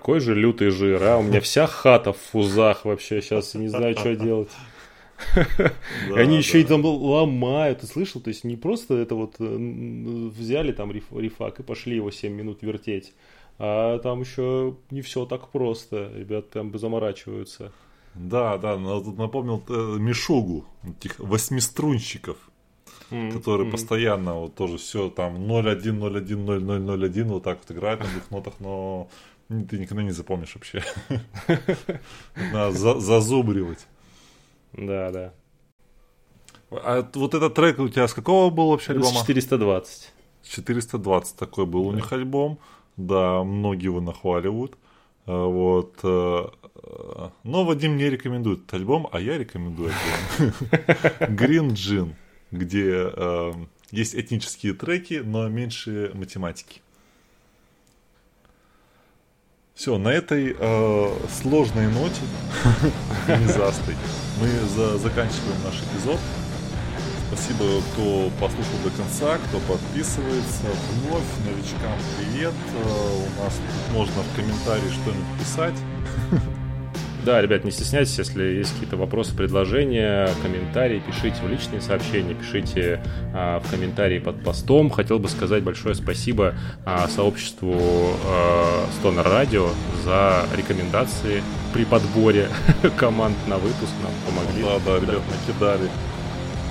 Какой 0.08 0.20
же 0.20 0.34
лютый 0.34 0.70
жир, 0.70 1.02
а? 1.02 1.18
У 1.18 1.22
меня 1.22 1.42
вся 1.42 1.66
хата 1.66 2.14
в 2.14 2.16
фузах 2.16 2.86
вообще, 2.86 3.20
сейчас 3.20 3.52
не 3.54 3.68
знаю, 3.68 3.94
что 3.94 4.16
делать. 4.16 4.48
Они 6.16 6.38
еще 6.38 6.62
и 6.62 6.64
там 6.64 6.82
ломают, 6.82 7.80
ты 7.80 7.86
слышал? 7.86 8.18
То 8.22 8.28
есть 8.28 8.42
не 8.42 8.56
просто 8.56 8.94
это 8.94 9.14
вот 9.14 9.34
э, 9.38 9.44
взяли 9.44 10.72
там 10.72 10.92
рифак 10.92 11.60
и 11.60 11.62
пошли 11.62 11.96
его 11.96 12.10
7 12.10 12.32
минут 12.32 12.62
вертеть, 12.62 13.12
а 13.58 13.98
там 13.98 14.22
еще 14.22 14.78
не 14.90 15.02
все 15.02 15.26
так 15.26 15.50
просто. 15.50 16.10
Ребят 16.16 16.48
там 16.48 16.76
заморачиваются. 16.78 17.70
Да, 18.14 18.56
да, 18.56 18.78
напомнил 18.78 19.62
э, 19.68 19.96
Мишугу, 19.98 20.64
этих 20.84 21.18
восьмиструнщиков, 21.18 22.38
mm-hmm. 23.10 23.32
которые 23.32 23.68
mm-hmm. 23.68 23.72
постоянно 23.72 24.34
вот 24.36 24.54
тоже 24.54 24.78
все 24.78 25.10
там 25.10 25.36
0-1, 25.36 25.82
0-1, 25.82 26.46
0-0, 26.46 26.60
0-1 26.62 27.24
вот 27.24 27.42
так 27.42 27.58
вот 27.58 27.76
играют 27.76 28.00
на 28.00 28.06
двух 28.06 28.30
нотах, 28.30 28.54
но 28.60 29.10
ты 29.48 29.78
никогда 29.78 30.02
не 30.02 30.10
запомнишь 30.10 30.54
вообще. 30.54 30.82
Надо 32.52 33.00
зазубривать. 33.00 33.86
Да, 34.72 35.10
да. 35.10 35.34
А 36.70 37.08
вот 37.14 37.34
этот 37.34 37.54
трек 37.54 37.78
у 37.78 37.88
тебя 37.88 38.06
с 38.06 38.12
какого 38.12 38.50
был 38.50 38.70
вообще 38.70 38.92
альбома? 38.92 39.20
420. 39.20 40.12
420 40.42 41.36
такой 41.36 41.66
был 41.66 41.84
да. 41.84 41.88
у 41.88 41.92
них 41.92 42.12
альбом. 42.12 42.58
Да, 42.96 43.42
многие 43.42 43.86
его 43.86 44.00
нахваливают. 44.00 44.76
А, 45.26 45.46
вот. 45.46 45.98
Э, 46.02 46.48
но 47.42 47.64
Вадим 47.64 47.96
не 47.96 48.10
рекомендует 48.10 48.60
этот 48.60 48.74
альбом, 48.74 49.08
а 49.12 49.20
я 49.20 49.38
рекомендую 49.38 49.92
альбом. 50.38 50.54
Green 51.20 51.70
Gin, 51.70 52.14
где 52.50 53.10
э, 53.14 53.52
есть 53.90 54.14
этнические 54.14 54.74
треки, 54.74 55.22
но 55.24 55.48
меньше 55.48 56.10
математики. 56.14 56.82
Все, 59.78 59.96
на 59.96 60.08
этой 60.08 60.56
э, 60.58 61.16
сложной 61.40 61.86
ноте, 61.86 62.20
незастой, 63.28 63.94
мы 64.40 64.48
за, 64.74 64.98
заканчиваем 64.98 65.62
наш 65.62 65.74
эпизод. 65.76 66.18
Спасибо, 67.28 67.80
кто 67.92 68.28
послушал 68.40 68.74
до 68.82 68.90
конца, 68.90 69.38
кто 69.38 69.60
подписывается. 69.72 70.64
Вновь 70.90 71.22
новичкам 71.46 71.96
привет. 72.18 72.54
Э, 72.74 73.38
у 73.38 73.40
нас 73.40 73.54
тут 73.54 73.94
можно 73.94 74.22
в 74.22 74.34
комментарии 74.34 74.90
что-нибудь 74.90 75.38
писать. 75.38 75.76
Да, 77.28 77.42
ребят, 77.42 77.62
не 77.62 77.70
стесняйтесь, 77.70 78.16
если 78.16 78.42
есть 78.42 78.72
какие-то 78.72 78.96
вопросы, 78.96 79.36
предложения, 79.36 80.30
комментарии, 80.42 81.02
пишите 81.06 81.36
в 81.42 81.50
личные 81.50 81.82
сообщения, 81.82 82.32
пишите 82.32 83.02
а, 83.34 83.60
в 83.60 83.70
комментарии 83.70 84.18
под 84.18 84.42
постом. 84.42 84.88
Хотел 84.88 85.18
бы 85.18 85.28
сказать 85.28 85.62
большое 85.62 85.94
спасибо 85.94 86.54
а, 86.86 87.06
сообществу 87.06 87.76
а, 88.24 88.86
Stoner 89.02 89.26
Radio 89.26 89.68
за 90.06 90.46
рекомендации 90.56 91.42
при 91.74 91.84
подборе 91.84 92.48
команд 92.96 93.36
на 93.46 93.58
выпуск. 93.58 93.92
Нам 94.02 94.12
помогли. 94.24 94.62
Да, 94.62 94.78
да, 94.86 94.96
ребят, 94.96 95.22
да. 95.28 95.36
накидали. 95.36 95.90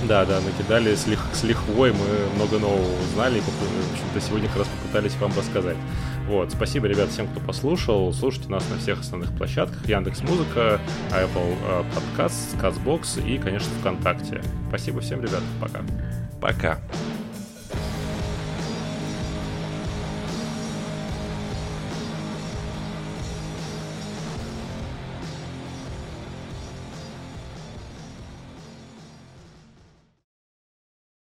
Да, 0.06 0.24
да, 0.24 0.40
накидали 0.40 0.94
с, 0.94 1.06
лих, 1.06 1.20
с 1.32 1.42
лихвой, 1.42 1.92
мы 1.92 2.36
много 2.36 2.58
нового 2.58 3.02
узнали 3.02 3.38
и, 3.38 3.40
в 3.40 3.48
общем-то, 3.48 4.20
сегодня 4.20 4.48
как 4.48 4.58
раз 4.58 4.68
попытались 4.68 5.16
вам 5.16 5.32
рассказать. 5.36 5.76
Вот, 6.28 6.52
спасибо, 6.52 6.86
ребят, 6.86 7.10
всем, 7.10 7.26
кто 7.26 7.40
послушал. 7.40 8.12
Слушайте 8.12 8.48
нас 8.48 8.64
на 8.70 8.78
всех 8.78 9.00
основных 9.00 9.36
площадках. 9.36 9.86
Яндекс 9.86 10.20
Музыка, 10.20 10.80
Apple 11.10 11.84
Podcast, 12.16 12.60
Castbox 12.60 13.26
и, 13.26 13.38
конечно, 13.38 13.70
ВКонтакте. 13.80 14.42
Спасибо 14.68 15.00
всем, 15.00 15.20
ребят. 15.20 15.42
Пока. 15.60 15.80
Пока. 16.40 16.78